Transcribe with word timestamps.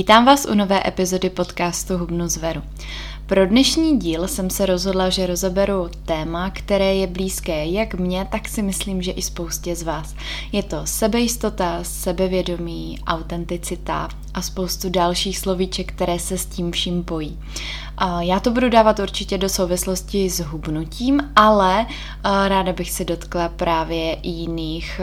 Vítám 0.00 0.24
vás 0.24 0.46
u 0.50 0.54
nové 0.54 0.82
epizody 0.86 1.30
podcastu 1.30 1.98
Hubnu 1.98 2.28
zveru. 2.28 2.62
Pro 3.26 3.46
dnešní 3.46 3.98
díl 3.98 4.28
jsem 4.28 4.50
se 4.50 4.66
rozhodla, 4.66 5.10
že 5.10 5.26
rozeberu 5.26 5.88
téma, 6.04 6.50
které 6.50 6.94
je 6.94 7.06
blízké 7.06 7.66
jak 7.66 7.94
mně, 7.94 8.26
tak 8.30 8.48
si 8.48 8.62
myslím, 8.62 9.02
že 9.02 9.12
i 9.12 9.22
spoustě 9.22 9.76
z 9.76 9.82
vás. 9.82 10.14
Je 10.52 10.62
to 10.62 10.80
sebejistota, 10.84 11.78
sebevědomí, 11.82 12.98
autenticita 13.06 14.08
a 14.34 14.42
spoustu 14.42 14.90
dalších 14.90 15.38
slovíček, 15.38 15.92
které 15.92 16.18
se 16.18 16.38
s 16.38 16.46
tím 16.46 16.72
vším 16.72 17.04
pojí. 17.04 17.38
Já 18.20 18.40
to 18.40 18.50
budu 18.50 18.68
dávat 18.68 18.98
určitě 18.98 19.38
do 19.38 19.48
souvislosti 19.48 20.30
s 20.30 20.40
hubnutím, 20.40 21.20
ale 21.36 21.86
ráda 22.24 22.72
bych 22.72 22.90
se 22.90 23.04
dotkla 23.04 23.48
právě 23.48 24.16
jiných 24.22 25.00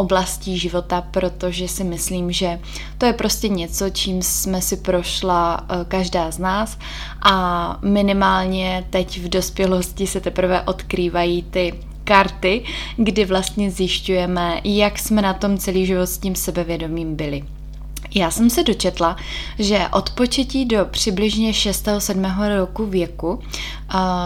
oblastí 0.00 0.58
života, 0.58 1.00
protože 1.10 1.68
si 1.68 1.84
myslím, 1.84 2.32
že 2.32 2.60
to 2.98 3.06
je 3.06 3.12
prostě 3.12 3.48
něco, 3.48 3.90
čím 3.90 4.22
jsme 4.22 4.62
si 4.62 4.76
prošla 4.76 5.66
eh, 5.68 5.84
každá 5.88 6.30
z 6.30 6.38
nás 6.38 6.78
a 7.22 7.78
minimálně 7.82 8.84
teď 8.90 9.20
v 9.20 9.28
dospělosti 9.28 10.06
se 10.06 10.20
teprve 10.20 10.62
odkrývají 10.62 11.42
ty 11.42 11.74
karty, 12.04 12.64
kdy 12.96 13.24
vlastně 13.24 13.70
zjišťujeme, 13.70 14.60
jak 14.64 14.98
jsme 14.98 15.22
na 15.22 15.34
tom 15.34 15.58
celý 15.58 15.86
život 15.86 16.06
s 16.06 16.18
tím 16.18 16.34
sebevědomím 16.34 17.16
byli. 17.16 17.44
Já 18.14 18.30
jsem 18.30 18.50
se 18.50 18.62
dočetla, 18.62 19.16
že 19.58 19.88
od 19.92 20.10
početí 20.10 20.64
do 20.64 20.86
přibližně 20.90 21.52
6-7 21.52 22.56
roku 22.58 22.86
věku 22.86 23.32
uh, 23.32 23.40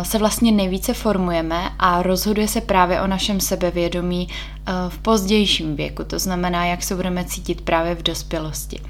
se 0.02 0.18
vlastně 0.18 0.52
nejvíce 0.52 0.94
formujeme 0.94 1.70
a 1.78 2.02
rozhoduje 2.02 2.48
se 2.48 2.60
právě 2.60 3.00
o 3.00 3.06
našem 3.06 3.40
sebevědomí 3.40 4.28
Eh, 4.28 4.53
v 4.88 4.98
pozdějším 4.98 5.76
věku, 5.76 6.04
to 6.04 6.18
znamená, 6.18 6.64
jak 6.64 6.82
se 6.82 6.96
budeme 6.96 7.24
cítit 7.24 7.60
právě 7.60 7.94
v 7.94 8.02
dospělosti. 8.02 8.80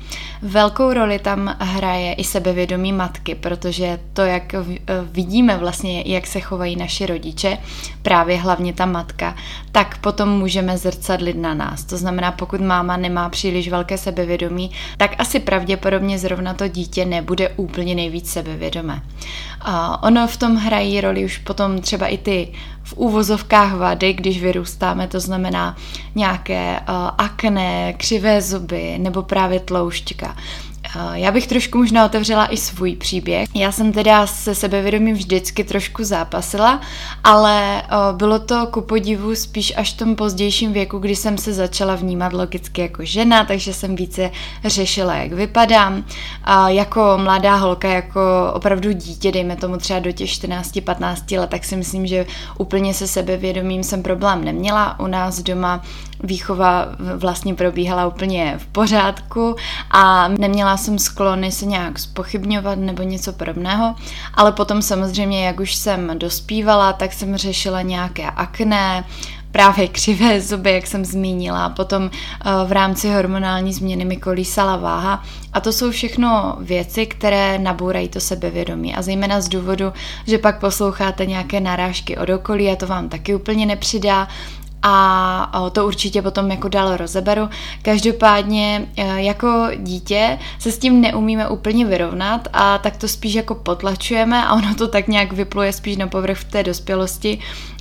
Velkou 0.43 0.93
roli 0.93 1.19
tam 1.19 1.57
hraje 1.61 2.13
i 2.13 2.25
sebevědomí 2.25 2.93
matky, 2.93 3.35
protože 3.35 3.99
to, 4.13 4.23
jak 4.23 4.55
eh, 4.55 4.65
vidíme 5.13 5.57
vlastně, 5.57 6.03
jak 6.07 6.27
se 6.27 6.41
chovají 6.41 6.77
naši 6.77 7.07
rodiče, 7.07 7.59
právě 8.03 8.37
hlavně 8.37 8.73
ta 8.73 8.87
matka, 8.87 9.37
tak 9.73 9.99
potom 9.99 10.29
můžeme 10.29 10.79
zrcadlit 10.79 11.37
na 11.37 11.55
nás. 11.55 11.85
To 11.85 11.97
znamená, 11.97 12.33
pokud 12.33 12.61
máma 12.61 12.97
nemá 12.97 13.29
příliš 13.29 13.69
velké 13.69 13.99
sebevědomí, 13.99 14.71
tak 14.97 15.15
asi 15.19 15.41
pravděpodobně 15.41 16.19
zrovna 16.19 16.55
to 16.55 16.69
dítě 16.69 17.05
nebude 17.05 17.49
úplně 17.49 17.95
nejvíc 17.95 18.33
sebevědomé. 18.33 19.03
A 19.61 20.03
ono 20.03 20.27
v 20.27 20.37
tom 20.37 20.57
hrají 20.57 21.01
roli 21.01 21.25
už 21.25 21.39
potom 21.39 21.81
třeba 21.81 22.07
i 22.07 22.19
ty 22.19 22.53
v 22.85 22.93
úvozovkách 22.97 23.75
vady, 23.75 24.13
když 24.13 24.43
vyrůstáme, 24.43 25.09
to 25.09 25.21
znamená 25.21 25.77
nějaké 26.15 26.81
uh, 26.81 26.95
akné, 27.19 27.93
křivé 27.93 28.43
zuby 28.43 28.99
nebo 28.99 29.23
právě 29.23 29.61
tloušťka. 29.61 30.37
Já 31.13 31.33
bych 31.33 31.47
trošku 31.47 31.79
možná 31.79 32.05
otevřela 32.05 32.47
i 32.47 32.57
svůj 32.57 32.97
příběh. 32.97 33.49
Já 33.55 33.73
jsem 33.73 33.93
teda 33.93 34.27
se 34.27 34.55
sebevědomím 34.55 35.15
vždycky 35.15 35.65
trošku 35.65 36.05
zápasila, 36.05 36.81
ale 37.25 37.83
bylo 38.13 38.39
to 38.39 38.67
ku 38.67 38.81
podivu 38.81 39.35
spíš 39.35 39.73
až 39.77 39.95
v 39.95 39.97
tom 39.97 40.17
pozdějším 40.17 40.73
věku, 40.73 40.99
kdy 40.99 41.17
jsem 41.17 41.39
se 41.39 41.53
začala 41.53 41.95
vnímat 41.95 42.33
logicky 42.33 42.81
jako 42.81 43.05
žena, 43.05 43.45
takže 43.45 43.75
jsem 43.75 43.97
více 43.97 44.31
řešila, 44.65 45.15
jak 45.15 45.33
vypadám. 45.33 46.05
A 46.45 46.69
jako 46.69 47.13
mladá 47.17 47.57
holka, 47.57 47.89
jako 47.89 48.21
opravdu 48.53 48.93
dítě, 48.93 49.33
dejme 49.33 49.57
tomu 49.57 49.77
třeba 49.77 49.99
do 49.99 50.13
těch 50.13 50.31
14-15 50.31 51.41
let, 51.41 51.51
tak 51.51 51.65
si 51.65 51.77
myslím, 51.77 52.07
že 52.07 52.27
úplně 52.59 52.95
se 52.95 53.09
sebevědomím 53.09 53.85
jsem 53.85 54.03
problém 54.03 54.45
neměla. 54.45 55.01
U 55.01 55.07
nás 55.07 55.43
doma 55.43 55.83
výchova 56.25 56.87
vlastně 57.17 57.55
probíhala 57.55 58.07
úplně 58.07 58.55
v 58.59 58.67
pořádku 58.67 59.57
a 59.91 60.29
neměla 60.29 60.77
jsem 60.77 60.99
sklony 60.99 61.53
se 61.53 61.67
nějak 61.67 61.99
spochybňovat 61.99 62.79
nebo 62.79 63.03
něco 63.03 63.33
podobného, 63.33 63.95
ale 64.35 64.53
potom 64.53 64.83
samozřejmě, 64.83 65.47
jak 65.47 65.61
už 65.61 65.75
jsem 65.75 66.19
dospívala, 66.19 66.93
tak 66.93 67.13
jsem 67.13 67.37
řešila 67.37 67.83
nějaké 67.83 68.31
akné, 68.31 69.05
právě 69.55 69.89
křivé 69.89 70.41
zuby, 70.41 70.73
jak 70.73 70.87
jsem 70.87 71.05
zmínila. 71.05 71.69
Potom 71.69 72.11
eh, 72.13 72.51
v 72.67 72.73
rámci 72.73 73.11
hormonální 73.11 73.73
změny 73.73 74.05
mi 74.05 74.17
kolísala 74.17 74.77
váha. 74.77 75.23
A 75.53 75.61
to 75.61 75.73
jsou 75.73 75.91
všechno 75.91 76.57
věci, 76.61 77.07
které 77.07 77.59
nabourají 77.59 78.09
to 78.09 78.21
sebevědomí. 78.21 78.95
A 78.95 79.03
zejména 79.03 79.41
z 79.41 79.49
důvodu, 79.49 79.93
že 80.27 80.39
pak 80.39 80.61
posloucháte 80.61 81.27
nějaké 81.27 81.61
narážky 81.61 82.17
od 82.17 82.31
okolí 82.31 82.71
a 82.71 82.77
to 82.77 82.87
vám 82.87 83.09
taky 83.09 83.35
úplně 83.35 83.67
nepřidá 83.67 84.29
a 84.87 85.71
to 85.73 85.87
určitě 85.87 86.23
potom 86.23 86.51
jako 86.51 86.69
dál 86.69 86.97
rozeberu. 86.97 87.49
Každopádně 87.83 88.89
e, 88.97 89.23
jako 89.23 89.69
dítě 89.77 90.39
se 90.59 90.73
s 90.73 90.79
tím 90.79 91.01
neumíme 91.01 91.49
úplně 91.49 91.85
vyrovnat 91.87 92.49
a 92.53 92.79
tak 92.79 92.97
to 92.97 93.09
spíš 93.09 93.35
jako 93.35 93.55
potlačujeme 93.55 94.45
a 94.45 94.55
ono 94.55 94.75
to 94.75 94.89
tak 94.89 95.09
nějak 95.09 95.33
vypluje 95.33 95.73
spíš 95.73 95.97
na 95.97 96.07
povrch 96.07 96.39
v 96.39 96.45
té 96.45 96.63
dospělosti, 96.63 97.39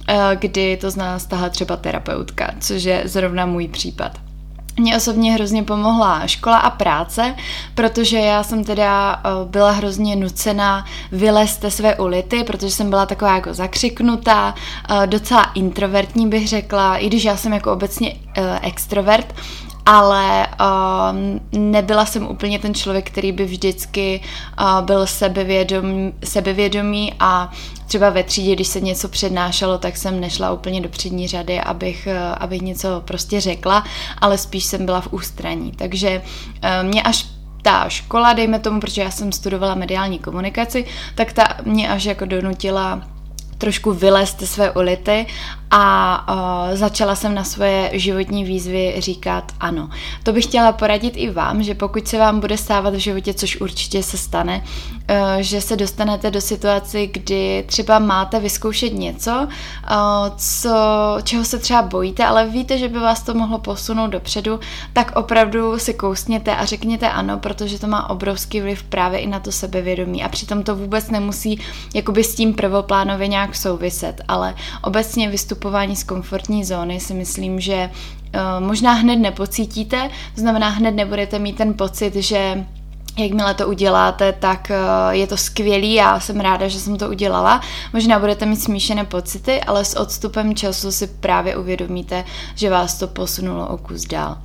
e, 0.08 0.36
kdy 0.36 0.78
to 0.78 0.92
z 0.92 0.96
nás 0.96 1.26
tahá 1.26 1.50
třeba 1.50 1.78
terapeutka, 1.78 2.54
což 2.60 2.84
je 2.84 3.02
zrovna 3.06 3.46
můj 3.46 3.68
případ. 3.68 4.33
Mně 4.78 4.98
osobně 4.98 5.34
hrozně 5.34 5.64
pomohla 5.64 6.28
škola 6.28 6.58
a 6.58 6.70
práce, 6.70 7.36
protože 7.76 8.18
já 8.20 8.44
jsem 8.44 8.64
teda 8.64 9.22
eh, 9.26 9.30
byla 9.46 9.72
hrozně 9.72 10.16
nucena 10.16 10.86
vylézt 11.12 11.66
své 11.70 11.96
ulity, 11.96 12.44
protože 12.44 12.72
jsem 12.72 12.90
byla 12.90 13.06
taková 13.06 13.36
jako 13.36 13.54
zakřiknutá, 13.54 14.56
eh, 14.90 15.08
docela 15.08 15.44
introvertní 15.44 16.28
bych 16.28 16.48
řekla, 16.48 16.98
i 16.98 17.08
když 17.08 17.24
já 17.24 17.38
jsem 17.38 17.54
jako 17.54 17.74
obecně 17.74 18.16
eh, 18.38 18.60
extrovert, 18.62 19.36
ale 19.86 20.48
uh, 20.48 21.60
nebyla 21.60 22.06
jsem 22.06 22.28
úplně 22.28 22.60
ten 22.60 22.74
člověk, 22.74 23.12
který 23.12 23.32
by 23.32 23.46
vždycky 23.46 24.22
uh, 24.60 24.82
byl 24.82 25.08
sebevědomý, 25.08 26.14
sebevědomý 26.24 27.14
a 27.20 27.52
třeba 27.88 28.10
ve 28.10 28.24
třídě, 28.24 28.56
když 28.56 28.68
se 28.68 28.82
něco 28.82 29.10
přednášelo, 29.10 29.78
tak 29.78 29.98
jsem 29.98 30.20
nešla 30.20 30.52
úplně 30.52 30.82
do 30.82 30.90
přední 30.90 31.28
řady, 31.28 31.60
abych, 31.60 32.08
uh, 32.12 32.36
abych 32.38 32.62
něco 32.62 33.02
prostě 33.06 33.42
řekla, 33.42 33.84
ale 34.22 34.38
spíš 34.38 34.66
jsem 34.66 34.86
byla 34.86 35.02
v 35.02 35.14
ústraní. 35.14 35.72
Takže 35.72 36.22
uh, 36.22 36.88
mě 36.88 37.04
až 37.04 37.26
ta 37.62 37.90
škola, 37.90 38.34
dejme 38.34 38.60
tomu, 38.60 38.80
protože 38.80 39.02
já 39.02 39.12
jsem 39.12 39.32
studovala 39.32 39.76
mediální 39.76 40.20
komunikaci, 40.20 40.86
tak 41.16 41.34
ta 41.34 41.44
mě 41.66 41.90
až 41.90 42.04
jako 42.06 42.26
donutila 42.26 43.02
trošku 43.58 43.94
vylézt 43.94 44.42
své 44.42 44.72
ulity 44.72 45.26
a 45.76 46.26
uh, 46.70 46.78
začala 46.78 47.16
jsem 47.16 47.36
na 47.36 47.44
svoje 47.44 47.90
životní 47.94 48.44
výzvy 48.44 48.96
říkat 48.98 49.52
ano. 49.60 49.90
To 50.24 50.34
bych 50.34 50.44
chtěla 50.44 50.72
poradit 50.72 51.14
i 51.18 51.30
vám, 51.30 51.64
že 51.64 51.76
pokud 51.76 52.08
se 52.08 52.18
vám 52.18 52.40
bude 52.40 52.58
stávat 52.58 52.94
v 52.94 52.98
životě, 52.98 53.34
což 53.34 53.62
určitě 53.62 54.04
se 54.04 54.18
stane, 54.18 54.64
uh, 54.64 55.16
že 55.40 55.62
se 55.62 55.76
dostanete 55.76 56.32
do 56.32 56.42
situaci, 56.42 57.10
kdy 57.14 57.64
třeba 57.68 58.00
máte 58.00 58.40
vyzkoušet 58.40 58.94
něco, 58.94 59.32
uh, 59.32 59.98
co, 60.38 60.70
čeho 61.24 61.46
se 61.46 61.60
třeba 61.60 61.82
bojíte, 61.82 62.26
ale 62.26 62.48
víte, 62.48 62.78
že 62.78 62.88
by 62.88 63.00
vás 63.00 63.24
to 63.24 63.34
mohlo 63.34 63.60
posunout 63.60 64.08
dopředu, 64.08 64.60
tak 64.94 65.12
opravdu 65.16 65.80
si 65.80 65.94
kousněte 65.94 66.56
a 66.56 66.66
řekněte 66.66 67.10
ano, 67.10 67.40
protože 67.40 67.80
to 67.80 67.88
má 67.88 68.10
obrovský 68.10 68.62
vliv 68.62 68.84
právě 68.84 69.20
i 69.20 69.28
na 69.28 69.40
to 69.40 69.52
sebevědomí 69.52 70.24
a 70.24 70.30
přitom 70.30 70.64
to 70.64 70.76
vůbec 70.76 71.10
nemusí 71.10 71.60
jakoby 71.94 72.24
s 72.24 72.36
tím 72.36 72.54
prvoplánově 72.54 73.28
nějak 73.28 73.56
souviset, 73.56 74.22
ale 74.28 74.56
obecně 74.84 75.30
vystupovat 75.30 75.63
vystupování 75.64 75.96
z 75.96 76.04
komfortní 76.04 76.66
zóny 76.66 77.00
si 77.00 77.14
myslím, 77.14 77.60
že 77.60 77.90
uh, 78.36 78.68
možná 78.68 78.94
hned 78.94 79.16
nepocítíte, 79.16 80.10
to 80.36 80.42
znamená 80.42 80.70
hned 80.70 80.92
nebudete 80.92 81.40
mít 81.40 81.58
ten 81.58 81.74
pocit, 81.74 82.16
že 82.16 82.66
Jakmile 83.18 83.54
to 83.54 83.68
uděláte, 83.68 84.34
tak 84.34 84.72
uh, 84.72 85.12
je 85.14 85.28
to 85.28 85.38
skvělý, 85.38 85.94
já 85.94 86.20
jsem 86.20 86.40
ráda, 86.40 86.68
že 86.68 86.80
jsem 86.80 86.98
to 86.98 87.10
udělala. 87.10 87.62
Možná 87.94 88.20
budete 88.20 88.46
mít 88.46 88.62
smíšené 88.62 89.06
pocity, 89.06 89.62
ale 89.62 89.86
s 89.86 90.00
odstupem 90.00 90.56
času 90.56 90.92
si 90.92 91.08
právě 91.08 91.58
uvědomíte, 91.58 92.26
že 92.56 92.70
vás 92.70 92.98
to 92.98 93.08
posunulo 93.08 93.68
o 93.68 93.78
kus 93.78 94.06
dál. 94.06 94.38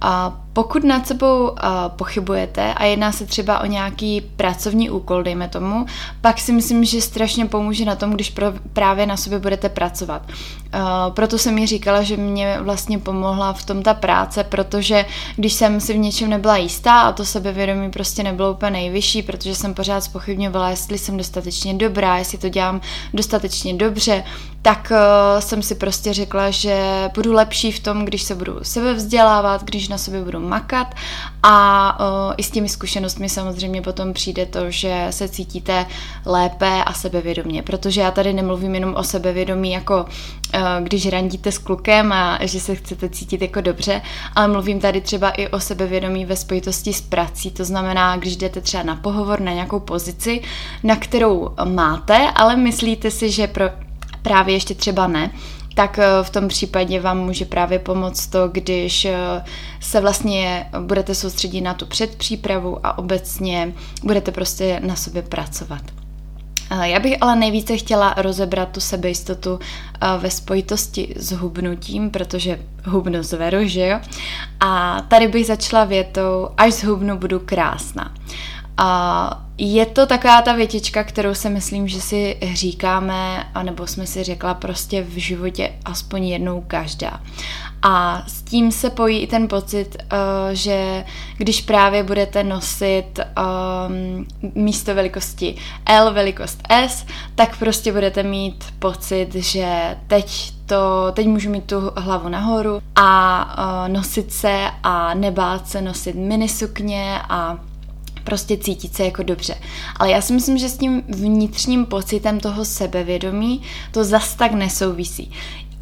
A 0.00 0.40
pokud 0.52 0.84
nad 0.84 1.06
sebou 1.06 1.48
uh, 1.48 1.56
pochybujete 1.88 2.74
a 2.74 2.84
jedná 2.84 3.12
se 3.12 3.26
třeba 3.26 3.60
o 3.60 3.66
nějaký 3.66 4.20
pracovní 4.20 4.90
úkol, 4.90 5.22
dejme 5.22 5.48
tomu, 5.48 5.86
pak 6.20 6.40
si 6.40 6.52
myslím, 6.52 6.84
že 6.84 7.00
strašně 7.00 7.46
pomůže 7.46 7.84
na 7.84 7.96
tom, 7.96 8.10
když 8.10 8.30
pro, 8.30 8.46
právě 8.72 9.06
na 9.06 9.16
sobě 9.16 9.38
budete 9.38 9.68
pracovat. 9.68 10.22
Uh, 10.28 11.14
proto 11.14 11.38
jsem 11.38 11.54
mi 11.54 11.66
říkala, 11.66 12.02
že 12.02 12.16
mě 12.16 12.58
vlastně 12.60 12.98
pomohla 12.98 13.52
v 13.52 13.64
tom 13.64 13.82
ta 13.82 13.94
práce, 13.94 14.44
protože 14.44 15.06
když 15.36 15.52
jsem 15.52 15.80
si 15.80 15.92
v 15.92 15.98
něčem 15.98 16.30
nebyla 16.30 16.56
jistá 16.56 17.00
a 17.00 17.12
to 17.12 17.24
sebevědomí 17.24 17.90
prostě 17.90 18.22
nebylo 18.22 18.52
úplně 18.52 18.70
nejvyšší, 18.70 19.22
protože 19.22 19.54
jsem 19.54 19.74
pořád 19.74 20.00
spochybňovala, 20.00 20.70
jestli 20.70 20.98
jsem 20.98 21.16
dostatečně 21.16 21.74
dobrá, 21.74 22.18
jestli 22.18 22.38
to 22.38 22.48
dělám 22.48 22.80
dostatečně 23.14 23.74
dobře, 23.74 24.24
tak 24.64 24.92
uh, 24.92 25.40
jsem 25.40 25.62
si 25.62 25.74
prostě 25.74 26.12
řekla, 26.12 26.50
že 26.50 27.10
budu 27.14 27.32
lepší 27.32 27.72
v 27.72 27.80
tom, 27.80 28.04
když 28.04 28.22
se 28.22 28.34
budu 28.34 28.58
sebe 28.62 28.94
vzdělávat, 28.94 29.64
když 29.64 29.88
na 29.88 29.98
sobě 29.98 30.22
budu 30.22 30.40
makat 30.40 30.94
a 31.42 31.98
uh, 32.00 32.34
i 32.36 32.42
s 32.42 32.50
těmi 32.50 32.68
zkušenostmi 32.68 33.28
samozřejmě 33.28 33.82
potom 33.82 34.12
přijde 34.12 34.46
to, 34.46 34.70
že 34.70 35.06
se 35.10 35.28
cítíte 35.28 35.86
lépe 36.26 36.84
a 36.84 36.92
sebevědomě, 36.92 37.62
protože 37.62 38.00
já 38.00 38.10
tady 38.10 38.32
nemluvím 38.32 38.74
jenom 38.74 38.94
o 38.94 39.04
sebevědomí 39.04 39.72
jako 39.72 40.02
uh, 40.04 40.60
když 40.80 41.08
randíte 41.08 41.52
s 41.52 41.58
klukem 41.58 42.12
a 42.12 42.38
že 42.42 42.60
se 42.60 42.74
chcete 42.74 43.08
cítit 43.08 43.42
jako 43.42 43.60
dobře, 43.60 44.02
ale 44.34 44.48
mluvím 44.48 44.80
tady 44.80 45.00
třeba 45.00 45.30
i 45.30 45.48
o 45.48 45.60
sebevědomí 45.60 46.24
ve 46.24 46.36
spojitosti 46.36 46.92
s 46.92 47.00
prací, 47.00 47.50
to 47.50 47.64
znamená, 47.64 48.16
když 48.16 48.36
jdete 48.36 48.60
třeba 48.60 48.82
na 48.82 48.96
pohovor, 48.96 49.40
na 49.40 49.52
nějakou 49.52 49.80
pozici, 49.80 50.40
na 50.82 50.96
kterou 50.96 51.50
máte, 51.64 52.30
ale 52.34 52.56
myslíte 52.56 53.10
si, 53.10 53.30
že 53.30 53.46
pro 53.46 53.83
právě 54.24 54.54
ještě 54.54 54.74
třeba 54.74 55.06
ne, 55.06 55.30
tak 55.74 55.98
eh, 55.98 56.06
v 56.22 56.30
tom 56.30 56.48
případě 56.48 57.00
vám 57.00 57.18
může 57.18 57.44
právě 57.44 57.78
pomoct 57.78 58.26
to, 58.26 58.48
když 58.48 59.04
eh, 59.04 59.44
se 59.80 60.00
vlastně 60.00 60.66
budete 60.80 61.14
soustředit 61.14 61.60
na 61.60 61.74
tu 61.74 61.86
předpřípravu 61.86 62.86
a 62.86 62.98
obecně 62.98 63.72
budete 64.02 64.32
prostě 64.32 64.80
na 64.84 64.96
sobě 64.96 65.22
pracovat. 65.22 65.82
Eh, 66.70 66.88
já 66.88 67.00
bych 67.00 67.16
ale 67.20 67.36
nejvíce 67.36 67.76
chtěla 67.76 68.14
rozebrat 68.16 68.68
tu 68.68 68.80
sebejistotu 68.80 69.58
ve 70.18 70.30
spojitosti 70.30 71.14
s 71.16 71.32
hubnutím, 71.32 72.10
protože 72.10 72.60
hubnu 72.84 73.22
zveru, 73.22 73.58
že 73.68 73.86
jo? 73.88 74.00
A 74.60 75.00
tady 75.08 75.28
bych 75.28 75.46
začala 75.46 75.84
větou, 75.84 76.48
až 76.56 76.72
zhubnu, 76.72 77.18
budu 77.18 77.40
krásná. 77.40 78.14
A 78.76 79.43
je 79.58 79.86
to 79.86 80.06
taková 80.06 80.42
ta 80.42 80.52
větička, 80.52 81.04
kterou 81.04 81.34
si 81.34 81.50
myslím, 81.50 81.88
že 81.88 82.00
si 82.00 82.36
říkáme, 82.52 83.46
anebo 83.54 83.86
jsme 83.86 84.06
si 84.06 84.22
řekla 84.22 84.54
prostě 84.54 85.02
v 85.02 85.16
životě 85.16 85.72
aspoň 85.84 86.24
jednou 86.24 86.64
každá. 86.66 87.20
A 87.82 88.22
s 88.26 88.42
tím 88.42 88.72
se 88.72 88.90
pojí 88.90 89.18
i 89.18 89.26
ten 89.26 89.48
pocit, 89.48 89.96
uh, 90.02 90.18
že 90.52 91.04
když 91.36 91.60
právě 91.60 92.02
budete 92.02 92.44
nosit 92.44 93.20
um, 93.20 94.26
místo 94.54 94.94
velikosti 94.94 95.56
L 95.86 96.12
velikost 96.12 96.62
S, 96.70 97.06
tak 97.34 97.58
prostě 97.58 97.92
budete 97.92 98.22
mít 98.22 98.64
pocit, 98.78 99.34
že 99.34 99.96
teď 100.06 100.52
to, 100.66 101.12
teď 101.12 101.26
můžu 101.26 101.50
mít 101.50 101.64
tu 101.64 101.92
hlavu 101.96 102.28
nahoru 102.28 102.80
a 102.96 103.44
uh, 103.58 103.92
nosit 103.92 104.32
se 104.32 104.70
a 104.82 105.14
nebát 105.14 105.68
se 105.68 105.82
nosit 105.82 106.16
minisukně 106.16 107.20
a 107.28 107.58
prostě 108.24 108.56
cítit 108.56 108.94
se 108.94 109.04
jako 109.04 109.22
dobře. 109.22 109.54
Ale 109.96 110.10
já 110.10 110.20
si 110.20 110.32
myslím, 110.32 110.58
že 110.58 110.68
s 110.68 110.78
tím 110.78 111.02
vnitřním 111.08 111.86
pocitem 111.86 112.40
toho 112.40 112.64
sebevědomí 112.64 113.62
to 113.90 114.04
zas 114.04 114.34
tak 114.34 114.52
nesouvisí. 114.52 115.30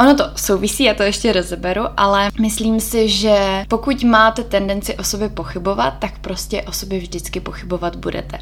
Ono 0.01 0.15
to 0.15 0.25
souvisí, 0.37 0.85
já 0.85 0.95
to 0.95 1.03
ještě 1.03 1.33
rozeberu, 1.33 1.83
ale 1.97 2.31
myslím 2.41 2.81
si, 2.81 3.09
že 3.09 3.65
pokud 3.69 4.05
máte 4.05 4.45
tendenci 4.45 4.97
o 4.97 5.05
sobě 5.05 5.29
pochybovat, 5.29 5.95
tak 5.99 6.19
prostě 6.19 6.63
o 6.63 6.73
sobě 6.73 6.99
vždycky 6.99 7.41
pochybovat 7.41 7.97
budete. 7.97 8.39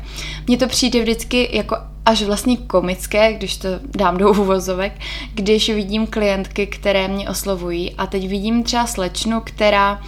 Mně 0.46 0.56
to 0.56 0.66
přijde 0.66 1.02
vždycky 1.02 1.48
jako 1.52 1.76
až 2.06 2.22
vlastně 2.22 2.56
komické, 2.56 3.32
když 3.32 3.56
to 3.56 3.68
dám 3.96 4.16
do 4.16 4.30
úvozovek, 4.30 4.92
když 5.34 5.68
vidím 5.68 6.06
klientky, 6.06 6.66
které 6.66 7.08
mě 7.08 7.28
oslovují 7.28 7.94
a 7.94 8.06
teď 8.06 8.28
vidím 8.28 8.62
třeba 8.62 8.86
slečnu, 8.86 9.40
která 9.40 10.00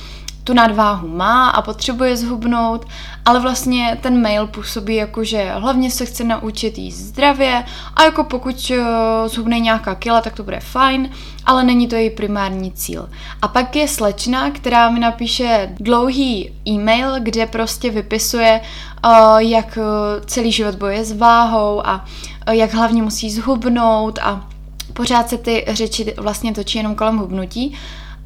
tu 0.44 0.54
nadváhu 0.54 1.08
má 1.08 1.50
a 1.50 1.62
potřebuje 1.62 2.16
zhubnout, 2.16 2.86
ale 3.24 3.40
vlastně 3.40 3.98
ten 4.00 4.22
mail 4.22 4.46
působí 4.46 4.94
jako, 4.94 5.24
že 5.24 5.52
hlavně 5.52 5.90
se 5.90 6.06
chce 6.06 6.24
naučit 6.24 6.78
jíst 6.78 6.96
zdravě 6.96 7.64
a 7.96 8.02
jako 8.02 8.24
pokud 8.24 8.70
uh, 8.70 9.28
zhubne 9.28 9.60
nějaká 9.60 9.94
kila, 9.94 10.20
tak 10.20 10.34
to 10.34 10.42
bude 10.42 10.60
fajn, 10.60 11.10
ale 11.46 11.64
není 11.64 11.88
to 11.88 11.94
její 11.94 12.10
primární 12.10 12.72
cíl. 12.72 13.08
A 13.42 13.48
pak 13.48 13.76
je 13.76 13.88
slečna, 13.88 14.50
která 14.50 14.90
mi 14.90 15.00
napíše 15.00 15.68
dlouhý 15.80 16.50
e-mail, 16.68 17.14
kde 17.18 17.46
prostě 17.46 17.90
vypisuje, 17.90 18.60
uh, 19.06 19.38
jak 19.38 19.78
uh, 19.80 20.24
celý 20.26 20.52
život 20.52 20.74
boje 20.74 21.04
s 21.04 21.12
váhou 21.12 21.86
a 21.86 22.04
jak 22.50 22.74
hlavně 22.74 23.02
musí 23.02 23.30
zhubnout 23.30 24.18
a 24.22 24.46
pořád 24.92 25.28
se 25.28 25.38
ty 25.38 25.64
řeči 25.68 26.14
vlastně 26.16 26.54
točí 26.54 26.78
jenom 26.78 26.94
kolem 26.94 27.18
hubnutí 27.18 27.76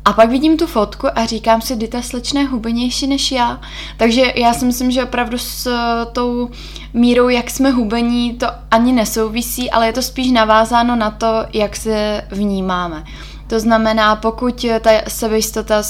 a 0.06 0.12
pak 0.12 0.30
vidím 0.30 0.56
tu 0.56 0.66
fotku 0.66 1.06
a 1.14 1.26
říkám 1.26 1.60
si, 1.60 1.76
kdy 1.76 1.88
ta 1.88 2.02
slečna 2.02 2.40
je 2.40 2.46
hubenější 2.46 3.06
než 3.06 3.32
já. 3.32 3.60
Takže 3.96 4.32
já 4.36 4.54
si 4.54 4.64
myslím, 4.64 4.90
že 4.90 5.04
opravdu 5.04 5.38
s 5.38 5.66
eh, 5.66 6.06
tou 6.12 6.50
mírou, 6.94 7.28
jak 7.28 7.50
jsme 7.50 7.70
hubení, 7.70 8.34
to 8.34 8.46
ani 8.70 8.92
nesouvisí, 8.92 9.70
ale 9.70 9.86
je 9.86 9.92
to 9.92 10.02
spíš 10.02 10.30
navázáno 10.30 10.96
na 10.96 11.10
to, 11.10 11.46
jak 11.52 11.76
se 11.76 12.22
vnímáme. 12.30 13.04
To 13.46 13.60
znamená, 13.60 14.16
pokud 14.16 14.66
ta 14.80 14.90
sebejistota, 15.08 15.82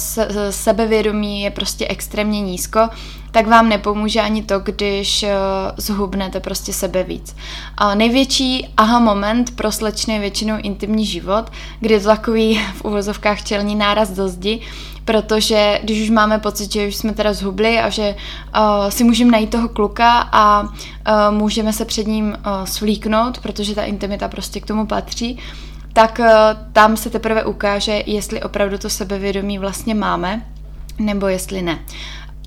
sebevědomí 0.50 1.43
je 1.43 1.50
prostě 1.50 1.88
extrémně 1.88 2.41
nízko, 2.41 2.88
tak 3.31 3.47
vám 3.47 3.69
nepomůže 3.69 4.20
ani 4.20 4.43
to, 4.43 4.58
když 4.58 5.23
eh, 5.23 5.31
zhubnete 5.76 6.41
prostě 6.41 6.73
sebe 6.73 7.03
víc. 7.03 7.37
A 7.76 7.94
největší 7.94 8.69
aha 8.76 8.99
moment 8.99 9.56
pro 9.56 9.73
slečny 9.73 10.14
je 10.14 10.20
většinou 10.20 10.56
intimní 10.62 11.06
život, 11.06 11.50
kdy 11.81 11.94
je 11.94 12.00
to 12.00 12.06
takový 12.06 12.61
v 12.75 12.85
uvozovkách 12.85 13.44
čelní 13.44 13.75
náraz 13.75 14.11
do 14.11 14.29
zdi, 14.29 14.61
protože 15.05 15.81
když 15.82 16.02
už 16.02 16.11
máme 16.11 16.38
pocit, 16.38 16.73
že 16.73 16.88
už 16.88 16.97
jsme 16.97 17.12
teda 17.12 17.32
zhubli 17.32 17.79
a 17.79 17.88
že 17.88 18.14
uh, 18.56 18.88
si 18.88 19.05
můžeme 19.05 19.31
najít 19.31 19.50
toho 19.50 19.69
kluka 19.69 20.29
a 20.32 20.62
uh, 20.62 20.69
můžeme 21.31 21.73
se 21.73 21.85
před 21.85 22.06
ním 22.06 22.29
uh, 22.29 22.64
svlíknout, 22.64 23.38
protože 23.38 23.75
ta 23.75 23.82
intimita 23.85 24.29
prostě 24.29 24.61
k 24.61 24.67
tomu 24.67 24.87
patří, 24.87 25.38
tak 25.96 26.19
uh, 26.19 26.26
tam 26.72 26.96
se 26.96 27.10
teprve 27.10 27.44
ukáže, 27.44 28.02
jestli 28.06 28.43
opravdu 28.43 28.78
to 28.78 28.90
sebevědomí 28.90 29.58
vlastně 29.58 29.94
máme, 29.94 30.43
nebo 30.98 31.28
jestli 31.28 31.62
ne. 31.62 31.78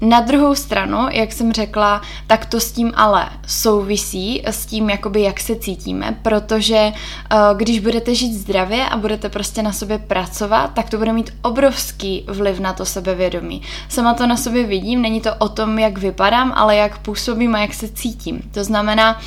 Na 0.01 0.19
druhou 0.19 0.56
stranu, 0.56 1.07
jak 1.12 1.31
jsem 1.31 1.54
řekla, 1.54 2.01
tak 2.28 2.46
to 2.46 2.60
s 2.60 2.72
tím 2.72 2.92
ale 2.96 3.30
souvisí, 3.48 4.44
s 4.46 4.66
tím, 4.66 4.90
jakoby 4.90 5.22
jak 5.22 5.40
se 5.40 5.56
cítíme, 5.56 6.18
protože 6.22 6.92
uh, 6.92 7.57
když 7.57 7.80
budete 7.80 8.16
žít 8.16 8.34
zdravě 8.34 8.86
a 8.86 8.98
budete 8.98 9.30
prostě 9.30 9.63
na 9.63 9.74
sobě 9.74 9.98
pracovat, 9.98 10.72
tak 10.74 10.90
to 10.90 10.98
bude 10.98 11.13
mít 11.13 11.34
obrovský 11.42 12.25
vliv 12.28 12.60
na 12.60 12.74
to 12.74 12.86
sebevědomí. 12.86 13.62
Sama 13.90 14.13
to 14.13 14.28
na 14.28 14.38
sobě 14.38 14.63
vidím, 14.63 15.02
není 15.02 15.22
to 15.22 15.36
o 15.36 15.50
tom, 15.50 15.80
jak 15.80 15.98
vypadám, 15.98 16.54
ale 16.56 16.75
jak 16.75 16.98
působím 16.98 17.56
a 17.56 17.60
jak 17.60 17.74
se 17.74 17.90
cítím. 17.90 18.42
To 18.54 18.63
znamená, 18.63 19.19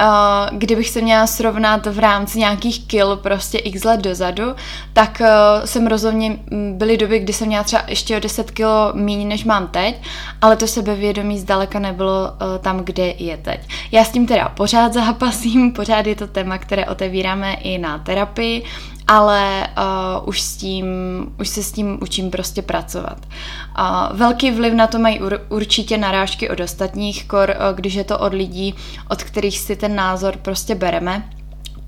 Uh, 0.00 0.58
kdybych 0.58 0.88
se 0.88 1.00
měla 1.00 1.26
srovnat 1.26 1.86
v 1.86 1.98
rámci 1.98 2.38
nějakých 2.38 2.86
kil 2.86 3.16
prostě 3.16 3.58
x 3.58 3.84
let 3.84 4.00
dozadu, 4.00 4.54
tak 4.92 5.20
uh, 5.20 5.26
jsem 5.64 5.86
rozhodně, 5.86 6.38
byly 6.72 6.96
doby, 6.96 7.18
kdy 7.18 7.32
jsem 7.32 7.48
měla 7.48 7.64
třeba 7.64 7.82
ještě 7.88 8.16
o 8.16 8.20
10 8.20 8.50
kilo 8.50 8.92
méně, 8.94 9.26
než 9.26 9.44
mám 9.44 9.66
teď, 9.66 10.02
ale 10.40 10.56
to 10.56 10.66
sebevědomí 10.66 11.38
zdaleka 11.38 11.78
nebylo 11.78 12.22
uh, 12.22 12.58
tam, 12.58 12.80
kde 12.80 13.14
je 13.18 13.36
teď. 13.36 13.60
Já 13.92 14.04
s 14.04 14.10
tím 14.10 14.26
teda 14.26 14.48
pořád 14.48 14.92
zápasím, 15.00 15.72
pořád 15.72 16.06
je 16.06 16.16
to 16.16 16.26
téma, 16.26 16.58
které 16.58 16.86
otevíráme 16.86 17.54
i 17.54 17.78
na 17.78 17.98
terapii 17.98 18.64
ale 19.10 19.66
uh, 19.68 20.28
už, 20.28 20.40
s 20.40 20.56
tím, 20.56 20.86
už 21.40 21.48
se 21.48 21.62
s 21.62 21.72
tím 21.72 21.98
učím 22.02 22.30
prostě 22.30 22.62
pracovat. 22.62 23.18
Uh, 23.78 24.18
velký 24.18 24.50
vliv 24.50 24.74
na 24.74 24.86
to 24.86 24.98
mají 24.98 25.20
ur, 25.20 25.40
určitě 25.48 25.98
narážky 25.98 26.50
od 26.50 26.60
ostatních, 26.60 27.24
kor, 27.24 27.50
uh, 27.50 27.76
když 27.76 27.94
je 27.94 28.04
to 28.04 28.18
od 28.18 28.34
lidí, 28.34 28.74
od 29.08 29.22
kterých 29.22 29.58
si 29.58 29.76
ten 29.76 29.94
názor 29.94 30.36
prostě 30.36 30.74
bereme 30.74 31.30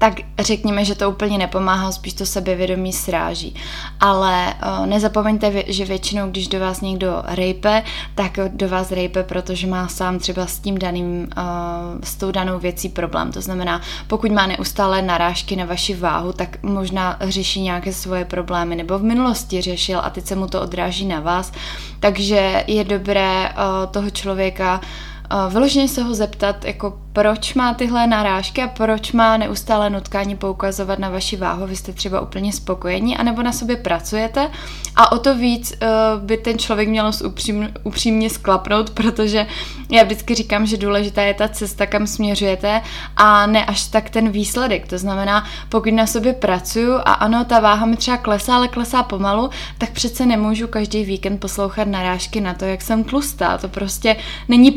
tak 0.03 0.15
řekněme, 0.39 0.85
že 0.85 0.95
to 0.95 1.11
úplně 1.11 1.39
nepomáhá, 1.39 1.93
spíš 1.93 2.15
to 2.15 2.27
sebevědomí 2.27 2.93
sráží. 2.93 3.55
Ale 4.01 4.55
uh, 4.55 4.87
nezapomeňte, 4.87 5.65
že 5.67 5.85
většinou, 5.85 6.31
když 6.31 6.49
do 6.49 6.61
vás 6.61 6.81
někdo 6.81 7.23
rejpe, 7.27 7.83
tak 8.15 8.39
do 8.49 8.69
vás 8.69 8.91
rejpe, 8.91 9.23
protože 9.23 9.67
má 9.67 9.89
sám 9.89 10.19
třeba 10.19 10.47
s 10.47 10.59
tím 10.59 10.79
daným, 10.79 11.29
uh, 11.37 12.01
s 12.05 12.17
tou 12.17 12.31
danou 12.31 12.59
věcí 12.59 12.89
problém. 12.89 13.33
To 13.33 13.41
znamená, 13.41 13.81
pokud 14.07 14.31
má 14.31 14.47
neustále 14.47 15.03
narážky 15.03 15.57
na 15.57 15.65
vaši 15.65 15.95
váhu, 15.95 16.33
tak 16.33 16.63
možná 16.63 17.17
řeší 17.21 17.61
nějaké 17.61 17.93
svoje 17.93 18.25
problémy, 18.25 18.77
nebo 18.77 18.99
v 18.99 19.03
minulosti 19.03 19.61
řešil 19.61 20.01
a 20.03 20.11
teď 20.11 20.27
se 20.27 20.37
mu 20.37 20.47
to 20.49 20.63
odráží 20.63 21.07
na 21.07 21.21
vás. 21.21 21.53
Takže 22.01 22.65
je 22.67 22.85
dobré 22.85 23.49
uh, 23.49 23.93
toho 23.93 24.11
člověka 24.11 24.81
uh, 24.83 25.12
vyloženě 25.49 25.89
se 25.89 26.03
ho 26.03 26.15
zeptat, 26.15 26.65
jako 26.65 26.99
proč 27.13 27.55
má 27.55 27.75
tyhle 27.75 28.07
narážky 28.07 28.63
a 28.63 28.69
proč 28.69 29.13
má 29.13 29.37
neustále 29.37 29.91
nutkání 29.91 30.37
poukazovat 30.37 30.99
na 30.99 31.11
vaši 31.11 31.37
váhu, 31.37 31.67
vy 31.67 31.77
jste 31.77 31.93
třeba 31.93 32.21
úplně 32.21 32.53
spokojení, 32.53 33.17
anebo 33.17 33.43
na 33.43 33.53
sobě 33.53 33.77
pracujete 33.77 34.51
a 34.97 35.13
o 35.13 35.19
to 35.19 35.35
víc 35.35 35.73
uh, 35.73 36.23
by 36.23 36.37
ten 36.37 36.59
člověk 36.59 36.89
měl 36.89 37.11
upřím, 37.25 37.69
upřímně 37.85 38.31
sklapnout, 38.31 38.91
protože 38.91 39.47
já 39.91 40.03
vždycky 40.03 40.35
říkám, 40.35 40.67
že 40.67 40.77
důležitá 40.77 41.23
je 41.23 41.35
ta 41.35 41.49
cesta, 41.49 41.87
kam 41.87 42.07
směřujete 42.07 42.81
a 43.17 43.47
ne 43.47 43.65
až 43.65 43.87
tak 43.87 44.11
ten 44.11 44.31
výsledek. 44.31 44.87
To 44.87 44.99
znamená, 44.99 45.45
pokud 45.69 45.95
na 45.95 46.07
sobě 46.07 46.33
pracuju 46.33 46.95
a 46.95 47.13
ano, 47.13 47.45
ta 47.45 47.61
váha 47.61 47.87
mi 47.87 47.97
třeba 47.97 48.17
klesá, 48.17 48.57
ale 48.57 48.69
klesá 48.69 49.03
pomalu, 49.03 49.51
tak 49.79 49.91
přece 49.91 50.27
nemůžu 50.27 50.69
každý 50.69 51.05
víkend 51.05 51.39
poslouchat 51.39 51.89
narážky 51.89 52.41
na 52.41 52.55
to, 52.55 52.65
jak 52.65 52.83
jsem 52.83 53.05
tlustá. 53.05 53.59
To 53.59 53.69
prostě 53.69 54.17
není 54.49 54.71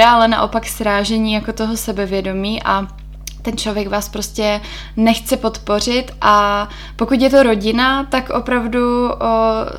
podpora, 0.00 0.14
ale 0.14 0.28
naopak 0.28 0.66
srážení 0.66 1.32
jako 1.32 1.52
toho 1.52 1.76
sebevědomí 1.76 2.62
a 2.62 2.86
ten 3.42 3.56
člověk 3.56 3.88
vás 3.88 4.08
prostě 4.08 4.60
nechce 4.96 5.36
podpořit 5.36 6.12
a 6.20 6.68
pokud 6.96 7.20
je 7.20 7.30
to 7.30 7.42
rodina, 7.42 8.04
tak 8.04 8.30
opravdu 8.30 9.08
o, 9.08 9.16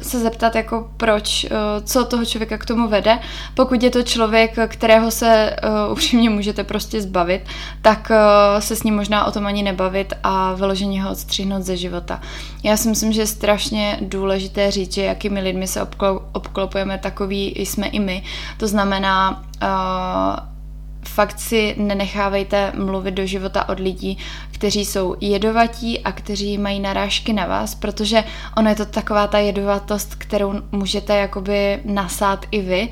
se 0.01 0.19
zeptat 0.19 0.55
jako 0.55 0.89
proč, 0.97 1.45
o, 1.45 1.47
co 1.81 2.05
toho 2.05 2.25
člověka 2.25 2.57
k 2.57 2.65
tomu 2.65 2.87
vede. 2.87 3.19
Pokud 3.53 3.83
je 3.83 3.89
to 3.89 4.03
člověk, 4.03 4.51
kterého 4.67 5.11
se 5.11 5.55
o, 5.63 5.91
upřímně 5.91 6.29
můžete 6.29 6.63
prostě 6.63 7.01
zbavit, 7.01 7.41
tak 7.81 8.11
o, 8.11 8.61
se 8.61 8.75
s 8.75 8.83
ním 8.83 8.95
možná 8.95 9.25
o 9.25 9.31
tom 9.31 9.45
ani 9.45 9.63
nebavit 9.63 10.13
a 10.23 10.53
vyloženě 10.53 11.03
ho 11.03 11.11
odstřihnout 11.11 11.63
ze 11.63 11.77
života. 11.77 12.21
Já 12.63 12.77
si 12.77 12.89
myslím, 12.89 13.11
že 13.11 13.21
je 13.21 13.27
strašně 13.27 13.97
důležité 14.01 14.71
říct, 14.71 14.93
že 14.93 15.03
jakými 15.03 15.41
lidmi 15.41 15.67
se 15.67 15.87
obklopujeme, 16.31 16.97
takový 16.97 17.53
jsme 17.57 17.87
i 17.87 17.99
my. 17.99 18.23
To 18.57 18.67
znamená, 18.67 19.43
fakt 21.05 21.39
si 21.39 21.75
nenechávejte 21.77 22.71
mluvit 22.75 23.11
do 23.11 23.25
života 23.25 23.69
od 23.69 23.79
lidí, 23.79 24.17
kteří 24.51 24.85
jsou 24.85 25.15
jedovatí 25.21 25.99
a 25.99 26.11
kteří 26.11 26.57
mají 26.57 26.79
narážky 26.79 27.33
na 27.33 27.45
vás, 27.45 27.75
protože 27.75 28.23
ono 28.57 28.69
je 28.69 28.75
to 28.75 28.85
taková 28.85 29.27
ta 29.27 29.39
jedovatost, 29.39 30.15
kterou 30.15 30.53
můžete 30.71 31.17
jakoby 31.17 31.79
nasát 31.85 32.45
i 32.51 32.61
vy 32.61 32.89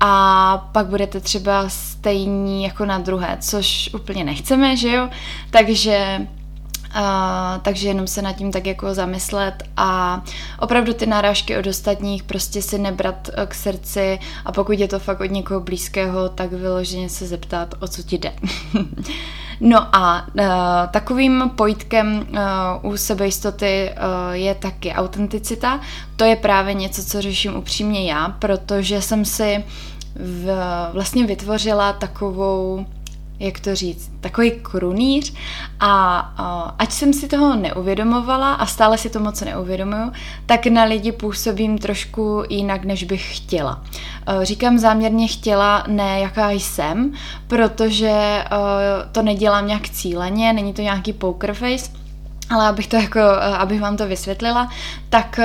a 0.00 0.58
pak 0.72 0.86
budete 0.86 1.20
třeba 1.20 1.68
stejní 1.68 2.64
jako 2.64 2.84
na 2.84 2.98
druhé, 2.98 3.36
což 3.40 3.90
úplně 3.94 4.24
nechceme, 4.24 4.76
že 4.76 4.92
jo? 4.92 5.08
Takže 5.50 6.26
a, 6.94 7.60
takže 7.62 7.88
jenom 7.88 8.06
se 8.06 8.22
nad 8.22 8.32
tím 8.32 8.52
tak 8.52 8.66
jako 8.66 8.94
zamyslet 8.94 9.62
a 9.76 10.22
opravdu 10.60 10.92
ty 10.92 11.06
náražky 11.06 11.56
od 11.56 11.66
ostatních 11.66 12.22
prostě 12.22 12.62
si 12.62 12.78
nebrat 12.78 13.28
eh, 13.34 13.46
k 13.46 13.54
srdci 13.54 14.18
a 14.44 14.52
pokud 14.52 14.78
je 14.78 14.88
to 14.88 14.98
fakt 14.98 15.20
od 15.20 15.30
někoho 15.30 15.60
blízkého, 15.60 16.28
tak 16.28 16.52
vyloženě 16.52 17.08
se 17.08 17.26
zeptat, 17.26 17.74
o 17.80 17.88
co 17.88 18.02
ti 18.02 18.18
jde. 18.18 18.32
no 19.60 19.96
a 19.96 20.26
uh, 20.34 20.44
takovým 20.90 21.50
pojitkem 21.56 22.26
uh, 22.82 22.92
u 22.92 22.96
sebejistoty 22.96 23.90
uh, 23.90 24.32
je 24.32 24.54
taky 24.54 24.92
autenticita. 24.92 25.80
To 26.16 26.24
je 26.24 26.36
právě 26.36 26.74
něco, 26.74 27.04
co 27.04 27.22
řeším 27.22 27.56
upřímně 27.56 28.10
já, 28.12 28.28
protože 28.28 29.02
jsem 29.02 29.24
si 29.24 29.64
v, 30.16 30.56
vlastně 30.92 31.26
vytvořila 31.26 31.92
takovou 31.92 32.86
jak 33.38 33.60
to 33.60 33.74
říct, 33.74 34.10
takový 34.20 34.50
krunýř 34.50 35.34
a, 35.80 36.18
a 36.36 36.74
ať 36.78 36.92
jsem 36.92 37.12
si 37.12 37.28
toho 37.28 37.56
neuvědomovala 37.56 38.54
a 38.54 38.66
stále 38.66 38.98
si 38.98 39.10
to 39.10 39.20
moc 39.20 39.40
neuvědomuju, 39.40 40.12
tak 40.46 40.66
na 40.66 40.84
lidi 40.84 41.12
působím 41.12 41.78
trošku 41.78 42.42
jinak, 42.48 42.84
než 42.84 43.04
bych 43.04 43.36
chtěla. 43.36 43.82
E, 44.42 44.44
říkám 44.44 44.78
záměrně 44.78 45.28
chtěla, 45.28 45.84
ne 45.88 46.20
jaká 46.20 46.50
jsem, 46.50 47.12
protože 47.48 48.08
e, 48.08 48.46
to 49.12 49.22
nedělám 49.22 49.66
nějak 49.66 49.88
cíleně, 49.88 50.52
není 50.52 50.72
to 50.72 50.82
nějaký 50.82 51.12
poker 51.12 51.54
face, 51.54 51.90
ale 52.50 52.68
abych 52.68 52.86
to 52.86 52.96
jako, 52.96 53.18
e, 53.18 53.56
abych 53.56 53.80
vám 53.80 53.96
to 53.96 54.06
vysvětlila, 54.06 54.68
tak 55.08 55.40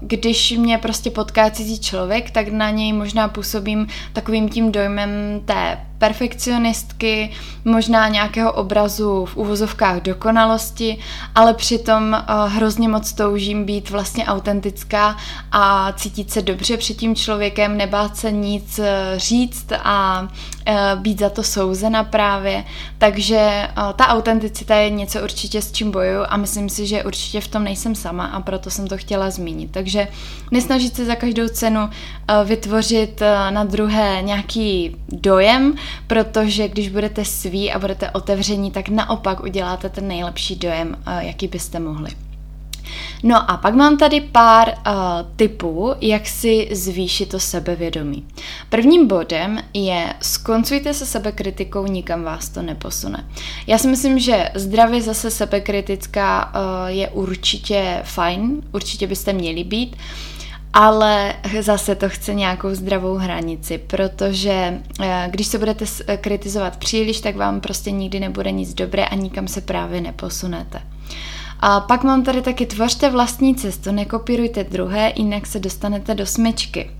když 0.00 0.52
mě 0.52 0.78
prostě 0.78 1.10
potká 1.10 1.50
cizí 1.50 1.80
člověk, 1.80 2.30
tak 2.30 2.48
na 2.48 2.70
něj 2.70 2.92
možná 2.92 3.28
působím 3.28 3.86
takovým 4.12 4.48
tím 4.48 4.72
dojmem 4.72 5.10
té 5.44 5.78
perfekcionistky, 5.98 7.30
možná 7.64 8.08
nějakého 8.08 8.52
obrazu 8.52 9.24
v 9.24 9.36
uvozovkách 9.36 10.00
dokonalosti, 10.00 10.98
ale 11.34 11.54
přitom 11.54 12.02
uh, 12.12 12.52
hrozně 12.52 12.88
moc 12.88 13.12
toužím 13.12 13.64
být 13.64 13.90
vlastně 13.90 14.26
autentická 14.26 15.16
a 15.52 15.92
cítit 15.92 16.30
se 16.30 16.42
dobře 16.42 16.76
před 16.76 16.96
tím 16.96 17.14
člověkem, 17.14 17.76
nebát 17.76 18.16
se 18.16 18.32
nic 18.32 18.78
uh, 18.78 18.84
říct 19.16 19.72
a 19.84 20.28
uh, 20.68 21.00
být 21.00 21.18
za 21.18 21.30
to 21.30 21.42
souzena 21.42 22.04
právě. 22.04 22.64
Takže 22.98 23.68
ta 23.96 24.06
autenticita 24.08 24.74
je 24.74 24.90
něco 24.90 25.22
určitě 25.22 25.62
s 25.62 25.72
čím 25.72 25.90
bojuju 25.90 26.20
a 26.28 26.36
myslím 26.36 26.68
si, 26.68 26.86
že 26.86 27.04
určitě 27.04 27.40
v 27.40 27.48
tom 27.48 27.64
nejsem 27.64 27.94
sama 27.94 28.26
a 28.26 28.40
proto 28.40 28.70
jsem 28.70 28.86
to 28.86 28.96
chtěla 28.96 29.30
zmínit. 29.30 29.70
Takže 29.70 30.08
nesnažit 30.50 30.96
se 30.96 31.04
za 31.04 31.14
každou 31.14 31.48
cenu 31.48 31.90
vytvořit 32.44 33.22
na 33.50 33.64
druhé 33.64 34.22
nějaký 34.22 34.96
dojem, 35.08 35.74
protože 36.06 36.68
když 36.68 36.88
budete 36.88 37.24
sví 37.24 37.72
a 37.72 37.78
budete 37.78 38.10
otevření, 38.10 38.70
tak 38.70 38.88
naopak 38.88 39.42
uděláte 39.42 39.88
ten 39.88 40.08
nejlepší 40.08 40.56
dojem, 40.56 40.96
eh, 41.06 41.26
jaký 41.26 41.48
byste 41.48 41.80
mohli. 41.80 42.10
No 43.22 43.50
a 43.50 43.56
pak 43.56 43.74
mám 43.74 43.98
tady 43.98 44.20
pár 44.20 44.68
uh, 44.68 44.94
tipů, 45.36 45.94
jak 46.00 46.26
si 46.26 46.68
zvýšit 46.72 47.28
to 47.28 47.40
sebevědomí. 47.40 48.26
Prvním 48.68 49.08
bodem 49.08 49.62
je 49.74 50.14
skoncujte 50.20 50.94
se 50.94 51.06
sebekritikou, 51.06 51.86
nikam 51.86 52.22
vás 52.22 52.48
to 52.48 52.62
neposune. 52.62 53.26
Já 53.66 53.78
si 53.78 53.88
myslím, 53.88 54.18
že 54.18 54.50
zdravě 54.54 55.02
zase 55.02 55.30
sebekritická 55.30 56.52
uh, 56.54 56.86
je 56.86 57.08
určitě 57.08 58.00
fajn, 58.04 58.62
určitě 58.72 59.06
byste 59.06 59.32
měli 59.32 59.64
být, 59.64 59.96
ale 60.76 61.34
zase 61.60 61.94
to 61.94 62.08
chce 62.08 62.34
nějakou 62.34 62.74
zdravou 62.74 63.14
hranici, 63.14 63.78
protože 63.78 64.80
eh, 65.00 65.28
když 65.30 65.46
se 65.46 65.58
budete 65.58 65.84
eh, 66.06 66.16
kritizovat 66.16 66.76
příliš, 66.76 67.20
tak 67.20 67.36
vám 67.36 67.60
prostě 67.60 67.90
nikdy 67.90 68.20
nebude 68.20 68.50
nic 68.50 68.74
dobré 68.74 69.04
a 69.04 69.14
nikam 69.14 69.48
se 69.48 69.60
právě 69.60 70.00
neposunete. 70.00 70.82
A 71.60 71.80
pak 71.80 72.04
mám 72.04 72.22
tady 72.22 72.42
taky 72.42 72.66
tvořte 72.66 73.10
vlastní 73.10 73.54
cestu, 73.54 73.92
nekopírujte 73.92 74.64
druhé, 74.64 75.12
jinak 75.16 75.46
se 75.46 75.58
dostanete 75.58 76.14
do 76.14 76.26
smyčky. 76.26 76.90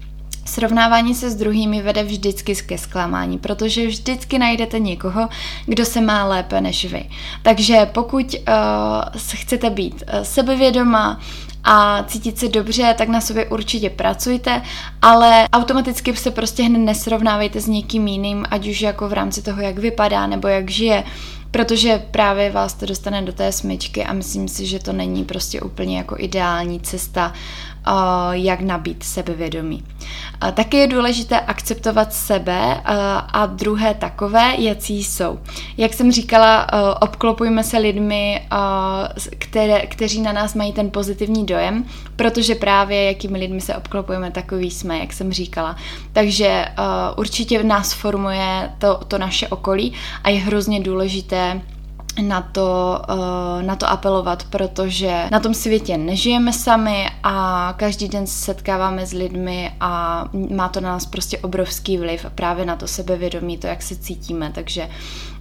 Srovnávání 0.45 1.14
se 1.14 1.30
s 1.30 1.35
druhými 1.35 1.83
vede 1.83 2.04
vždycky 2.04 2.54
ke 2.54 2.78
zklamání, 2.78 3.38
protože 3.38 3.87
vždycky 3.87 4.38
najdete 4.38 4.78
někoho, 4.78 5.28
kdo 5.66 5.85
se 5.85 6.00
má 6.00 6.25
lépe 6.25 6.61
než 6.61 6.85
vy. 6.85 7.04
Takže 7.42 7.87
pokud 7.87 8.35
uh, 8.35 9.21
chcete 9.35 9.71
být 9.71 9.95
uh, 9.95 10.21
sebevědomá, 10.21 11.21
a 11.66 12.04
cítit 12.06 12.38
se 12.38 12.49
dobře, 12.49 12.94
tak 12.99 13.08
na 13.08 13.20
sobě 13.20 13.46
určitě 13.46 13.90
pracujte, 13.90 14.62
ale 15.02 15.49
automaticky 15.52 16.16
se 16.16 16.30
prostě 16.30 16.62
hned 16.62 16.78
nesrovnávejte 16.78 17.61
s 17.61 17.66
někým 17.66 18.06
jiným, 18.06 18.44
ať 18.50 18.68
už 18.68 18.80
jako 18.80 19.08
v 19.08 19.12
rámci 19.12 19.42
toho, 19.42 19.62
jak 19.62 19.78
vypadá 19.78 20.26
nebo 20.26 20.49
jak 20.49 20.70
žije, 20.70 21.04
protože 21.50 22.02
právě 22.11 22.50
vás 22.50 22.75
to 22.75 22.87
dostane 22.87 23.23
do 23.23 23.32
té 23.32 23.52
smyčky 23.52 24.04
a 24.04 24.12
myslím 24.12 24.49
si, 24.49 24.66
že 24.66 24.78
to 24.78 24.92
není 24.92 25.25
prostě 25.25 25.61
úplně 25.61 25.99
jako 25.99 26.16
ideální 26.18 26.80
cesta 26.80 27.32
jak 28.32 28.60
nabít 28.60 29.02
sebevědomí. 29.02 29.82
Taky 30.54 30.76
je 30.76 30.86
důležité 30.86 31.40
akceptovat 31.40 32.12
sebe 32.12 32.80
a 33.32 33.46
druhé 33.46 33.94
takové, 33.94 34.54
jací 34.58 35.04
jsou. 35.04 35.38
Jak 35.76 35.92
jsem 35.92 36.12
říkala, 36.12 36.66
obklopujme 37.00 37.64
se 37.64 37.78
lidmi, 37.78 38.48
které, 39.38 39.80
kteří 39.80 40.20
na 40.20 40.32
nás 40.32 40.54
mají 40.54 40.72
ten 40.72 40.90
pozitivní 40.90 41.46
dojem, 41.46 41.84
protože 42.16 42.54
právě 42.54 43.04
jakými 43.04 43.38
lidmi 43.38 43.60
se 43.60 43.76
obklopujeme, 43.76 44.30
takový 44.30 44.70
jsme, 44.70 44.98
jak 44.98 45.12
jsem 45.12 45.32
říkala. 45.32 45.76
Takže 46.12 46.64
určitě 47.16 47.62
nás 47.62 47.92
formuje 47.92 48.70
to, 48.78 49.00
to 49.08 49.18
naše 49.18 49.48
okolí 49.48 49.92
a 50.24 50.30
je 50.30 50.38
hrozně 50.38 50.80
důležité 50.80 51.60
na 52.23 52.40
to, 52.42 53.02
eh, 53.08 53.62
na 53.62 53.76
to 53.76 53.90
apelovat, 53.90 54.44
protože 54.50 55.28
na 55.30 55.40
tom 55.40 55.54
světě 55.54 55.96
nežijeme 55.99 56.52
sami 56.52 57.06
a 57.23 57.75
každý 57.76 58.08
den 58.08 58.26
se 58.26 58.44
setkáváme 58.44 59.06
s 59.06 59.12
lidmi 59.12 59.73
a 59.80 60.25
má 60.50 60.68
to 60.68 60.80
na 60.80 60.88
nás 60.88 61.06
prostě 61.06 61.38
obrovský 61.38 61.99
vliv 61.99 62.26
právě 62.35 62.64
na 62.64 62.76
to 62.76 62.87
sebevědomí, 62.87 63.58
to, 63.58 63.66
jak 63.66 63.82
se 63.82 63.96
cítíme, 63.96 64.52
takže 64.54 64.88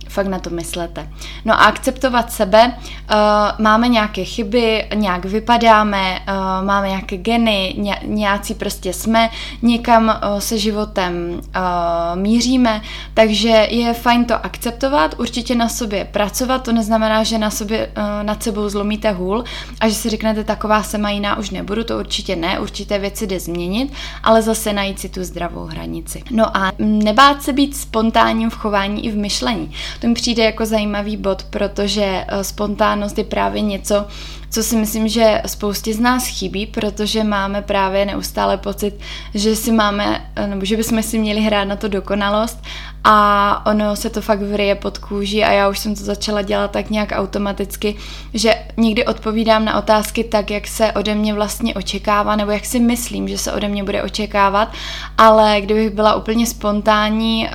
fakt 0.09 0.27
na 0.27 0.39
to 0.39 0.49
myslete. 0.49 1.09
No 1.45 1.53
a 1.53 1.57
akceptovat 1.57 2.31
sebe, 2.31 2.75
uh, 2.75 3.15
máme 3.59 3.87
nějaké 3.87 4.23
chyby, 4.23 4.87
nějak 4.95 5.25
vypadáme, 5.25 6.19
uh, 6.27 6.65
máme 6.65 6.87
nějaké 6.87 7.17
geny, 7.17 7.73
ně, 7.77 7.99
nějací 8.03 8.53
prostě 8.53 8.93
jsme, 8.93 9.29
někam 9.61 10.07
uh, 10.07 10.39
se 10.39 10.57
životem 10.57 11.13
uh, 11.33 12.21
míříme, 12.21 12.81
takže 13.13 13.67
je 13.69 13.93
fajn 13.93 14.25
to 14.25 14.45
akceptovat, 14.45 15.15
určitě 15.19 15.55
na 15.55 15.69
sobě 15.69 16.05
pracovat, 16.05 16.63
to 16.63 16.71
neznamená, 16.71 17.23
že 17.23 17.37
na 17.37 17.49
sobě, 17.49 17.87
uh, 17.97 18.23
nad 18.23 18.43
sebou 18.43 18.69
zlomíte 18.69 19.11
hůl 19.11 19.43
a 19.79 19.87
že 19.87 19.95
si 19.95 20.09
řeknete, 20.09 20.43
taková 20.43 20.83
se 20.83 20.97
jiná 21.07 21.37
už 21.37 21.49
nebudu, 21.49 21.83
to 21.83 21.99
určitě 21.99 22.35
ne, 22.35 22.59
určité 22.59 22.99
věci 22.99 23.27
jde 23.27 23.39
změnit, 23.39 23.93
ale 24.23 24.41
zase 24.41 24.73
najít 24.73 24.99
si 24.99 25.09
tu 25.09 25.23
zdravou 25.23 25.65
hranici. 25.65 26.23
No 26.31 26.57
a 26.57 26.71
nebát 26.79 27.43
se 27.43 27.53
být 27.53 27.77
spontánním 27.77 28.49
v 28.49 28.55
chování 28.55 29.05
i 29.05 29.11
v 29.11 29.17
myšlení. 29.17 29.71
To 29.99 30.07
mi 30.07 30.13
přijde 30.13 30.43
jako 30.43 30.65
zajímavý 30.65 31.17
bod, 31.17 31.43
protože 31.43 32.25
eh, 32.27 32.43
spontánnost 32.43 33.17
je 33.17 33.23
právě 33.23 33.61
něco, 33.61 34.07
co 34.55 34.63
si 34.63 34.75
myslím, 34.75 35.07
že 35.07 35.41
spoustě 35.45 35.93
z 35.93 35.99
nás 35.99 36.27
chybí, 36.27 36.65
protože 36.65 37.23
máme 37.23 37.61
právě 37.61 38.05
neustále 38.05 38.57
pocit, 38.57 38.99
že 39.33 39.55
si 39.55 39.71
máme, 39.71 40.31
eh, 40.35 40.47
nebo 40.47 40.65
že 40.65 40.77
bychom 40.77 41.03
si 41.03 41.19
měli 41.19 41.41
hrát 41.41 41.63
na 41.63 41.75
to 41.75 41.87
dokonalost. 41.87 42.63
A 43.03 43.65
ono 43.65 43.95
se 43.95 44.09
to 44.09 44.21
fakt 44.21 44.41
vryje 44.41 44.75
pod 44.75 44.97
kůži 44.97 45.43
a 45.43 45.51
já 45.51 45.69
už 45.69 45.79
jsem 45.79 45.95
to 45.95 46.03
začala 46.03 46.41
dělat 46.41 46.71
tak 46.71 46.89
nějak 46.89 47.09
automaticky, 47.15 47.95
že 48.33 48.53
někdy 48.77 49.05
odpovídám 49.05 49.65
na 49.65 49.77
otázky 49.77 50.23
tak, 50.23 50.51
jak 50.51 50.67
se 50.67 50.91
ode 50.91 51.15
mě 51.15 51.33
vlastně 51.33 51.73
očekává, 51.73 52.35
nebo 52.35 52.51
jak 52.51 52.65
si 52.65 52.79
myslím, 52.79 53.27
že 53.27 53.37
se 53.37 53.51
ode 53.51 53.67
mě 53.67 53.83
bude 53.83 54.03
očekávat, 54.03 54.71
ale 55.17 55.61
kdybych 55.61 55.89
byla 55.89 56.15
úplně 56.15 56.45
spontánní 56.47 57.47
uh, 57.47 57.53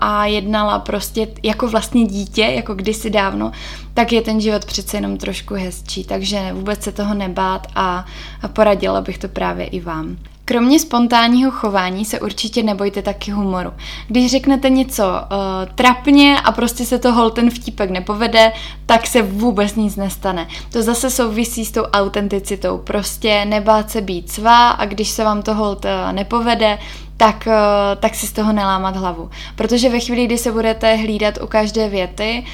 a 0.00 0.26
jednala 0.26 0.78
prostě 0.78 1.28
jako 1.42 1.68
vlastně 1.68 2.04
dítě, 2.04 2.42
jako 2.42 2.74
kdysi 2.74 3.10
dávno, 3.10 3.52
tak 3.94 4.12
je 4.12 4.22
ten 4.22 4.40
život 4.40 4.64
přece 4.64 4.96
jenom 4.96 5.16
trošku 5.16 5.54
hezčí, 5.54 6.04
takže 6.04 6.52
vůbec 6.52 6.82
se 6.82 6.92
toho 6.92 7.14
nebát 7.14 7.66
a, 7.74 8.06
a 8.42 8.48
poradila 8.48 9.00
bych 9.00 9.18
to 9.18 9.28
právě 9.28 9.66
i 9.66 9.80
vám. 9.80 10.16
Kromě 10.44 10.78
spontánního 10.78 11.50
chování 11.50 12.04
se 12.04 12.20
určitě 12.20 12.62
nebojte 12.62 13.02
taky 13.02 13.30
humoru. 13.30 13.70
Když 14.08 14.30
řeknete 14.30 14.70
něco 14.70 15.02
uh, 15.02 15.38
trapně 15.74 16.36
a 16.44 16.52
prostě 16.52 16.84
se 16.84 16.98
toho 16.98 17.30
ten 17.30 17.50
vtípek 17.50 17.90
nepovede, 17.90 18.52
tak 18.86 19.06
se 19.06 19.22
vůbec 19.22 19.74
nic 19.74 19.96
nestane. 19.96 20.46
To 20.72 20.82
zase 20.82 21.10
souvisí 21.10 21.64
s 21.64 21.70
tou 21.70 21.82
autenticitou. 21.82 22.78
Prostě 22.78 23.44
nebát 23.44 23.90
se 23.90 24.00
být 24.00 24.32
svá 24.32 24.70
a 24.70 24.84
když 24.84 25.08
se 25.08 25.24
vám 25.24 25.42
to 25.42 25.54
hold 25.54 25.84
uh, 25.84 26.12
nepovede, 26.12 26.78
tak, 27.16 27.44
uh, 27.46 27.52
tak 28.00 28.14
si 28.14 28.26
z 28.26 28.32
toho 28.32 28.52
nelámat 28.52 28.96
hlavu. 28.96 29.30
Protože 29.56 29.88
ve 29.88 30.00
chvíli, 30.00 30.26
kdy 30.26 30.38
se 30.38 30.52
budete 30.52 30.96
hlídat 30.96 31.38
u 31.42 31.46
každé 31.46 31.88
věty, 31.88 32.44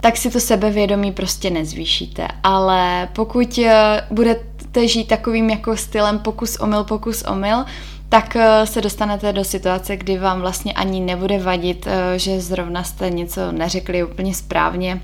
tak 0.00 0.16
si 0.16 0.30
to 0.30 0.40
sebevědomí 0.40 1.12
prostě 1.12 1.50
nezvýšíte. 1.50 2.28
Ale 2.42 3.08
pokud 3.12 3.58
budete 4.10 4.40
budete 4.76 4.92
žít 4.92 5.08
takovým 5.08 5.50
jako 5.50 5.76
stylem 5.76 6.18
pokus 6.18 6.56
omyl, 6.56 6.84
pokus 6.84 7.22
omyl, 7.22 7.64
tak 8.08 8.36
eh, 8.36 8.66
se 8.66 8.80
dostanete 8.80 9.32
do 9.32 9.44
situace, 9.44 9.96
kdy 9.96 10.18
vám 10.18 10.40
vlastně 10.40 10.72
ani 10.72 11.00
nebude 11.00 11.38
vadit, 11.38 11.86
eh, 11.86 12.18
že 12.18 12.40
zrovna 12.40 12.84
jste 12.84 13.10
něco 13.10 13.52
neřekli 13.52 14.04
úplně 14.04 14.34
správně 14.34 15.00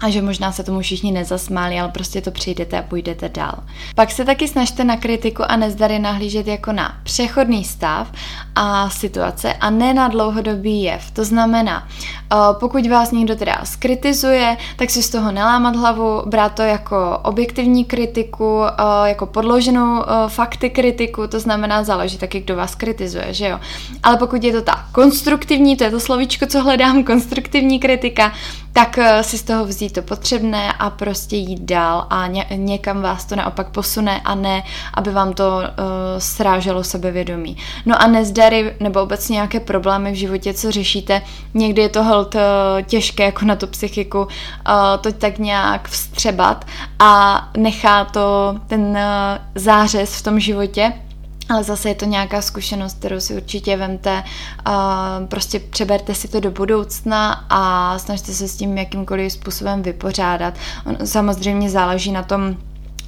a 0.00 0.10
že 0.10 0.22
možná 0.22 0.52
se 0.52 0.64
tomu 0.64 0.80
všichni 0.80 1.12
nezasmáli, 1.12 1.80
ale 1.80 1.88
prostě 1.88 2.20
to 2.20 2.30
přijdete 2.30 2.78
a 2.78 2.82
půjdete 2.82 3.28
dál. 3.28 3.54
Pak 3.94 4.10
se 4.10 4.24
taky 4.24 4.48
snažte 4.48 4.84
na 4.84 4.96
kritiku 4.96 5.42
a 5.48 5.56
nezdary 5.56 5.98
nahlížet 5.98 6.46
jako 6.46 6.72
na 6.72 6.96
přechodný 7.02 7.64
stav 7.64 8.12
a 8.54 8.90
situace 8.90 9.52
a 9.52 9.70
ne 9.70 9.94
na 9.94 10.08
dlouhodobý 10.08 10.82
jev. 10.82 11.10
To 11.10 11.24
znamená, 11.24 11.88
eh, 11.88 12.36
pokud 12.60 12.86
vás 12.86 13.12
někdo 13.12 13.36
teda 13.36 13.60
skritizuje, 13.64 14.56
tak 14.76 14.90
si 14.90 15.02
z 15.02 15.10
toho 15.10 15.32
nelámat 15.32 15.76
hlavu, 15.76 16.22
brát 16.26 16.54
to 16.54 16.62
jako 16.62 17.18
objektivní 17.22 17.84
kritiku, 17.84 18.62
eh, 18.64 19.08
jako 19.08 19.26
podloženou 19.26 20.02
eh, 20.02 20.28
fakty 20.28 20.70
kritiku, 20.70 21.26
to 21.26 21.40
znamená 21.40 21.84
záleží 21.84 22.18
taky, 22.18 22.40
kdo 22.40 22.56
vás 22.56 22.74
kritizuje, 22.74 23.26
že 23.30 23.48
jo. 23.48 23.60
Ale 24.02 24.16
pokud 24.16 24.44
je 24.44 24.52
to 24.52 24.62
ta 24.62 24.86
konstruktivní, 24.92 25.76
to 25.76 25.84
je 25.84 25.90
to 25.90 26.00
slovíčko, 26.00 26.46
co 26.46 26.62
hledám, 26.62 27.04
konstruktivní 27.10 27.78
kritika, 27.78 28.32
tak 28.72 28.98
si 29.22 29.38
z 29.38 29.42
toho 29.42 29.64
vzít 29.64 29.89
to 29.92 30.02
potřebné 30.02 30.72
a 30.72 30.90
prostě 30.90 31.36
jít 31.36 31.60
dál 31.60 32.06
a 32.10 32.26
ně, 32.26 32.46
někam 32.56 33.02
vás 33.02 33.24
to 33.24 33.36
naopak 33.36 33.70
posune 33.70 34.20
a 34.24 34.34
ne, 34.34 34.62
aby 34.94 35.10
vám 35.10 35.32
to 35.32 35.48
uh, 35.56 35.64
sráželo 36.18 36.84
sebevědomí. 36.84 37.56
No 37.86 38.02
a 38.02 38.06
nezdary 38.06 38.74
nebo 38.80 39.02
obecně 39.02 39.34
nějaké 39.34 39.60
problémy 39.60 40.12
v 40.12 40.14
životě, 40.14 40.54
co 40.54 40.70
řešíte, 40.70 41.22
někdy 41.54 41.82
je 41.82 41.88
to 41.88 42.04
hold 42.04 42.34
uh, 42.34 42.40
těžké 42.82 43.24
jako 43.24 43.44
na 43.44 43.56
tu 43.56 43.66
psychiku 43.66 44.18
uh, 44.18 44.28
to 45.00 45.12
tak 45.12 45.38
nějak 45.38 45.88
vstřebat 45.88 46.64
a 46.98 47.48
nechá 47.56 48.04
to 48.04 48.54
ten 48.66 48.80
uh, 48.80 48.96
zářez 49.54 50.14
v 50.14 50.22
tom 50.22 50.40
životě 50.40 50.92
ale 51.50 51.64
zase 51.64 51.88
je 51.88 51.94
to 51.94 52.04
nějaká 52.04 52.42
zkušenost, 52.42 52.98
kterou 52.98 53.20
si 53.20 53.34
určitě 53.34 53.76
vemte, 53.76 54.24
prostě 55.28 55.60
přeberte 55.60 56.14
si 56.14 56.28
to 56.28 56.40
do 56.40 56.50
budoucna 56.50 57.46
a 57.50 57.98
snažte 57.98 58.32
se 58.32 58.48
s 58.48 58.56
tím 58.56 58.78
jakýmkoliv 58.78 59.32
způsobem 59.32 59.82
vypořádat. 59.82 60.54
Samozřejmě 61.04 61.70
záleží 61.70 62.12
na 62.12 62.22
tom, 62.22 62.56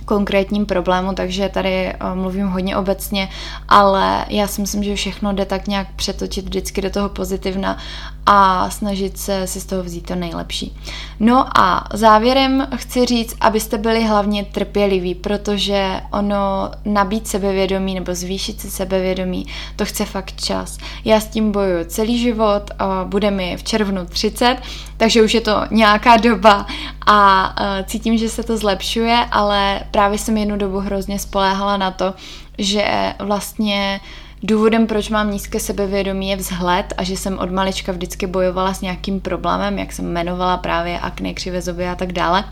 konkrétním 0.05 0.67
problému, 0.67 1.13
takže 1.13 1.49
tady 1.49 1.93
uh, 1.95 2.15
mluvím 2.15 2.47
hodně 2.47 2.77
obecně, 2.77 3.29
ale 3.69 4.25
já 4.29 4.47
si 4.47 4.61
myslím, 4.61 4.85
že 4.85 4.97
všechno 4.97 5.33
jde 5.33 5.45
tak 5.45 5.69
nějak 5.69 5.87
přetočit 5.97 6.45
vždycky 6.45 6.83
do 6.83 6.91
toho 6.91 7.09
pozitivna 7.09 7.79
a 8.27 8.71
snažit 8.71 9.19
se 9.19 9.47
si 9.47 9.61
z 9.61 9.67
toho 9.67 9.83
vzít 9.83 10.07
to 10.07 10.15
nejlepší. 10.15 10.77
No 11.21 11.59
a 11.59 11.89
závěrem 11.93 12.69
chci 12.77 13.07
říct, 13.07 13.37
abyste 13.41 13.79
byli 13.79 14.05
hlavně 14.05 14.45
trpěliví, 14.45 15.15
protože 15.15 16.01
ono 16.13 16.71
nabít 16.85 17.29
sebevědomí 17.29 17.95
nebo 17.95 18.15
zvýšit 18.15 18.61
si 18.61 18.71
sebevědomí, 18.71 19.47
to 19.77 19.85
chce 19.85 20.05
fakt 20.05 20.41
čas. 20.41 20.79
Já 21.05 21.21
s 21.21 21.27
tím 21.27 21.53
bojuju 21.53 21.85
celý 21.85 22.19
život, 22.19 22.71
bude 23.05 23.31
mi 23.31 23.57
v 23.57 23.63
červnu 23.63 24.07
30, 24.07 24.57
takže 25.03 25.23
už 25.23 25.35
je 25.35 25.41
to 25.41 25.65
nějaká 25.71 26.17
doba 26.17 26.67
a 27.07 27.55
cítím, 27.87 28.19
že 28.19 28.29
se 28.29 28.43
to 28.43 28.57
zlepšuje, 28.57 29.27
ale 29.31 29.81
právě 29.91 30.19
jsem 30.19 30.37
jednu 30.37 30.57
dobu 30.57 30.79
hrozně 30.79 31.19
spoléhala 31.19 31.77
na 31.77 31.91
to, 31.91 32.15
že 32.59 33.15
vlastně 33.19 34.01
Důvodem, 34.45 34.87
proč 34.87 35.09
mám 35.09 35.31
nízké 35.31 35.61
sebevědomí, 35.61 36.29
je 36.29 36.37
vzhled 36.37 36.95
a 36.97 37.03
že 37.03 37.17
jsem 37.17 37.39
od 37.39 37.51
malička 37.51 37.93
vždycky 37.93 38.27
bojovala 38.27 38.75
s 38.75 38.81
nějakým 38.81 39.21
problémem, 39.21 39.79
jak 39.79 39.93
jsem 39.93 40.05
jmenovala 40.05 40.57
právě 40.57 41.01
akné, 41.01 41.35
křivé 41.35 41.63
zuby 41.63 41.89
a 41.89 41.95
tak 41.95 42.13
dále. 42.13 42.45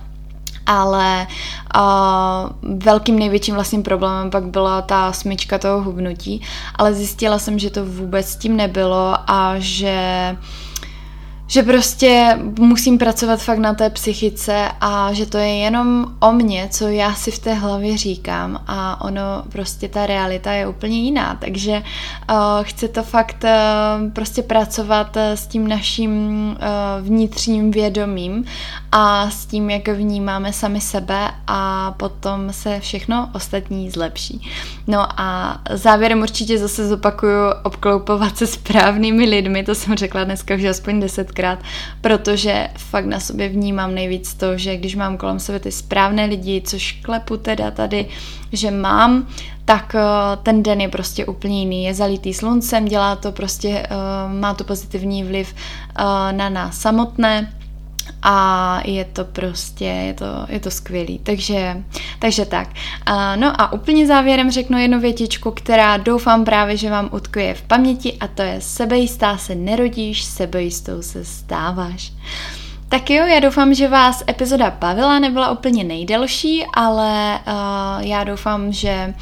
Ale 0.67 1.27
uh, 1.77 2.51
velkým 2.79 3.19
největším 3.19 3.55
vlastním 3.55 3.83
problémem 3.83 4.31
pak 4.31 4.45
byla 4.45 4.83
ta 4.83 5.13
smyčka 5.13 5.59
toho 5.59 5.83
hubnutí, 5.83 6.43
ale 6.75 6.95
zjistila 6.95 7.39
jsem, 7.39 7.59
že 7.59 7.71
to 7.71 7.85
vůbec 7.85 8.29
s 8.29 8.37
tím 8.37 8.57
nebylo 8.57 9.15
a 9.27 9.55
že 9.59 10.37
uh, 10.39 10.70
že 11.51 11.63
prostě 11.63 12.39
musím 12.59 12.99
pracovat 12.99 13.43
fakt 13.43 13.59
na 13.59 13.75
té 13.75 13.91
psychice 13.91 14.69
a 14.81 15.13
že 15.13 15.27
to 15.27 15.39
je 15.39 15.55
jenom 15.55 16.07
o 16.21 16.33
mně, 16.33 16.69
co 16.71 16.89
já 16.89 17.15
si 17.15 17.31
v 17.31 17.39
té 17.39 17.55
hlavě 17.55 17.97
říkám 17.97 18.61
a 18.67 19.05
ono 19.05 19.23
prostě 19.49 19.89
ta 19.89 20.07
realita 20.07 20.53
je 20.53 20.67
úplně 20.67 20.99
jiná, 20.99 21.37
takže 21.41 21.73
uh, 21.73 22.37
chce 22.63 22.89
to 22.89 23.03
fakt 23.03 23.45
uh, 23.45 24.11
prostě 24.13 24.43
pracovat 24.43 25.17
uh, 25.17 25.23
s 25.23 25.47
tím 25.47 25.69
naším 25.69 26.13
uh, 26.51 27.07
vnitřním 27.07 27.71
vědomím 27.71 28.45
a 28.93 29.31
s 29.31 29.47
tím, 29.47 29.71
jak 29.71 29.89
vnímáme 29.89 30.53
sami 30.53 30.81
sebe 30.81 31.31
a 31.47 31.91
potom 31.97 32.53
se 32.53 32.81
všechno 32.81 33.31
ostatní 33.35 33.91
zlepší. 33.91 34.51
No 34.87 35.21
a 35.21 35.59
závěrem 35.71 36.23
určitě 36.23 36.59
zase 36.59 36.89
zopakuju 36.89 37.37
obkloupovat 37.63 38.37
se 38.39 38.47
správnými 38.47 39.25
lidmi, 39.25 39.63
to 39.63 39.75
jsem 39.75 39.97
řekla 39.97 40.25
dneska 40.25 40.55
už 40.55 40.65
aspoň 40.65 41.01
desetkrát, 41.41 41.59
protože 42.01 42.69
fakt 42.77 43.07
na 43.07 43.21
sobě 43.21 43.49
vnímám 43.49 43.95
nejvíc 43.95 44.35
to, 44.35 44.59
že 44.59 44.77
když 44.77 44.95
mám 44.95 45.17
kolem 45.17 45.39
sebe 45.39 45.61
ty 45.61 45.73
správné 45.73 46.25
lidi, 46.25 46.63
což 46.67 46.93
klepu 46.93 47.37
teda 47.37 47.71
tady, 47.71 48.07
že 48.53 48.71
mám, 48.71 49.29
tak 49.65 49.95
eh, 49.95 50.01
ten 50.43 50.63
den 50.63 50.81
je 50.81 50.89
prostě 50.89 51.27
úplně 51.27 51.61
jiný. 51.61 51.85
Je 51.85 51.95
zalitý 51.95 52.35
sluncem, 52.35 52.85
dělá 52.85 53.17
to 53.17 53.33
prostě, 53.33 53.69
eh, 53.69 53.89
má 54.41 54.55
to 54.55 54.65
pozitivní 54.65 55.25
vliv 55.25 55.55
eh, 55.55 56.33
na 56.33 56.49
nás 56.49 56.81
samotné 56.81 57.53
a 58.23 58.81
je 58.85 59.05
to 59.05 59.25
prostě, 59.25 59.85
je 59.85 60.15
to, 60.15 60.27
je 60.49 60.61
to 60.61 60.71
skvělý. 60.71 61.19
Takže, 61.19 61.77
takže 62.19 62.45
tak. 62.45 62.69
No 63.37 63.61
a 63.61 63.73
úplně 63.73 64.07
závěrem 64.07 64.51
řeknu 64.51 64.79
jednu 64.79 65.01
větičku, 65.01 65.51
která 65.51 65.97
doufám 65.97 66.45
právě, 66.45 66.77
že 66.77 66.91
vám 66.91 67.09
utkuje 67.13 67.55
v 67.55 67.63
paměti 67.63 68.17
a 68.21 68.29
to 68.29 68.43
je 68.43 68.61
sebejistá 68.61 69.39
se 69.39 69.55
nerodíš, 69.55 70.25
sebejistou 70.25 71.03
se 71.03 71.25
stáváš. 71.25 72.13
Tak 72.89 73.11
jo, 73.11 73.27
já 73.27 73.41
doufám, 73.41 73.75
že 73.75 73.89
vás 73.89 74.25
epizoda 74.29 74.71
bavila, 74.71 75.19
nebyla 75.19 75.51
úplně 75.51 75.85
nejdelší, 75.85 76.65
ale 76.75 77.41
uh, 77.47 78.07
já 78.07 78.25
doufám, 78.25 78.73
že 78.73 79.15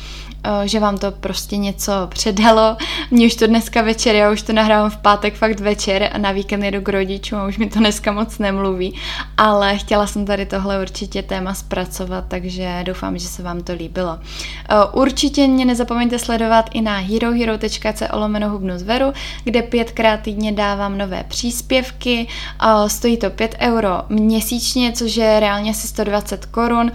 že 0.64 0.80
vám 0.80 0.98
to 0.98 1.10
prostě 1.10 1.56
něco 1.56 1.92
předalo. 2.08 2.76
Mně 3.10 3.26
už 3.26 3.34
to 3.34 3.46
dneska 3.46 3.82
večer, 3.82 4.14
já 4.14 4.30
už 4.30 4.42
to 4.42 4.52
nahrávám 4.52 4.90
v 4.90 4.96
pátek 4.96 5.34
fakt 5.34 5.60
večer 5.60 6.10
a 6.12 6.18
na 6.18 6.32
víkend 6.32 6.62
jedu 6.62 6.80
k 6.80 6.88
rodičům 6.88 7.38
a 7.38 7.46
už 7.46 7.58
mi 7.58 7.66
to 7.66 7.78
dneska 7.78 8.12
moc 8.12 8.38
nemluví, 8.38 8.94
ale 9.36 9.78
chtěla 9.78 10.06
jsem 10.06 10.26
tady 10.26 10.46
tohle 10.46 10.82
určitě 10.82 11.22
téma 11.22 11.54
zpracovat, 11.54 12.24
takže 12.28 12.82
doufám, 12.86 13.18
že 13.18 13.28
se 13.28 13.42
vám 13.42 13.60
to 13.60 13.72
líbilo. 13.72 14.18
Eh, 14.22 14.74
určitě 14.92 15.46
mě 15.46 15.64
nezapomeňte 15.64 16.18
sledovat 16.18 16.70
i 16.72 16.80
na 16.80 16.98
herohero.co 16.98 18.04
lomeno 18.12 18.50
hubnu 18.50 18.78
zveru, 18.78 19.12
kde 19.44 19.62
pětkrát 19.62 20.20
týdně 20.20 20.52
dávám 20.52 20.98
nové 20.98 21.24
příspěvky, 21.28 22.26
eh, 22.62 22.88
stojí 22.88 23.16
to 23.16 23.30
5 23.30 23.56
euro 23.60 24.02
měsíčně, 24.08 24.92
což 24.92 25.16
je 25.16 25.40
reálně 25.40 25.70
asi 25.70 25.88
120 25.88 26.46
korun. 26.46 26.92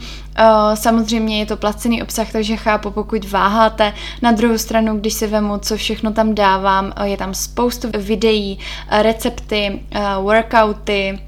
Samozřejmě 0.74 1.40
je 1.40 1.46
to 1.46 1.58
placený 1.58 2.04
obsah, 2.04 2.32
takže 2.32 2.58
chápu, 2.58 2.92
pokud 2.92 3.26
váháte. 3.44 3.94
Na 4.22 4.32
druhou 4.32 4.58
stranu, 4.58 4.98
když 4.98 5.14
si 5.14 5.28
vemu, 5.28 5.58
co 5.58 5.78
všechno 5.78 6.14
tam 6.14 6.36
dávám, 6.36 6.94
je 7.04 7.18
tam 7.18 7.34
spoustu 7.34 7.88
videí, 7.98 8.60
recepty, 9.02 9.80
workouty, 10.22 11.20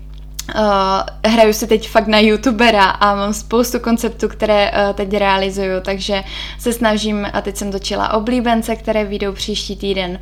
Uh, 0.55 1.31
hraju 1.31 1.53
si 1.53 1.67
teď 1.67 1.89
fakt 1.89 2.07
na 2.07 2.19
youtubera 2.19 2.83
a 2.83 3.15
mám 3.15 3.33
spoustu 3.33 3.79
konceptů, 3.79 4.27
které 4.27 4.71
uh, 4.71 4.95
teď 4.95 5.13
realizuju, 5.13 5.81
takže 5.81 6.23
se 6.59 6.73
snažím, 6.73 7.27
a 7.33 7.41
teď 7.41 7.57
jsem 7.57 7.71
točila 7.71 8.13
oblíbence, 8.13 8.75
které 8.75 9.05
vyjdou 9.05 9.33
příští 9.33 9.75
týden, 9.75 10.19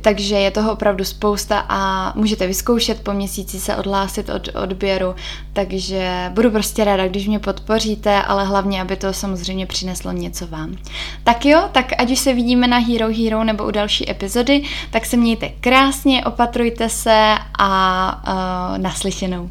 takže 0.00 0.34
je 0.34 0.50
toho 0.50 0.72
opravdu 0.72 1.04
spousta 1.04 1.64
a 1.68 2.12
můžete 2.16 2.46
vyzkoušet 2.46 3.00
po 3.00 3.12
měsíci 3.12 3.60
se 3.60 3.76
odhlásit 3.76 4.28
od 4.28 4.48
odběru, 4.62 5.14
takže 5.52 6.30
budu 6.34 6.50
prostě 6.50 6.84
ráda, 6.84 7.08
když 7.08 7.26
mě 7.26 7.38
podpoříte, 7.38 8.22
ale 8.22 8.46
hlavně, 8.46 8.80
aby 8.80 8.96
to 8.96 9.12
samozřejmě 9.12 9.66
přineslo 9.66 10.12
něco 10.12 10.46
vám. 10.46 10.76
Tak 11.24 11.44
jo, 11.44 11.68
tak 11.72 11.92
ať 11.98 12.10
už 12.10 12.18
se 12.18 12.34
vidíme 12.34 12.66
na 12.66 12.78
Hero 12.78 13.08
Hero 13.08 13.44
nebo 13.44 13.64
u 13.64 13.70
další 13.70 14.10
epizody, 14.10 14.62
tak 14.90 15.06
se 15.06 15.16
mějte 15.16 15.48
krásně, 15.60 16.24
opatrujte 16.24 16.88
se 16.88 17.34
a 17.58 18.22
uh, 18.28 18.78
naslyšenou. 18.78 19.50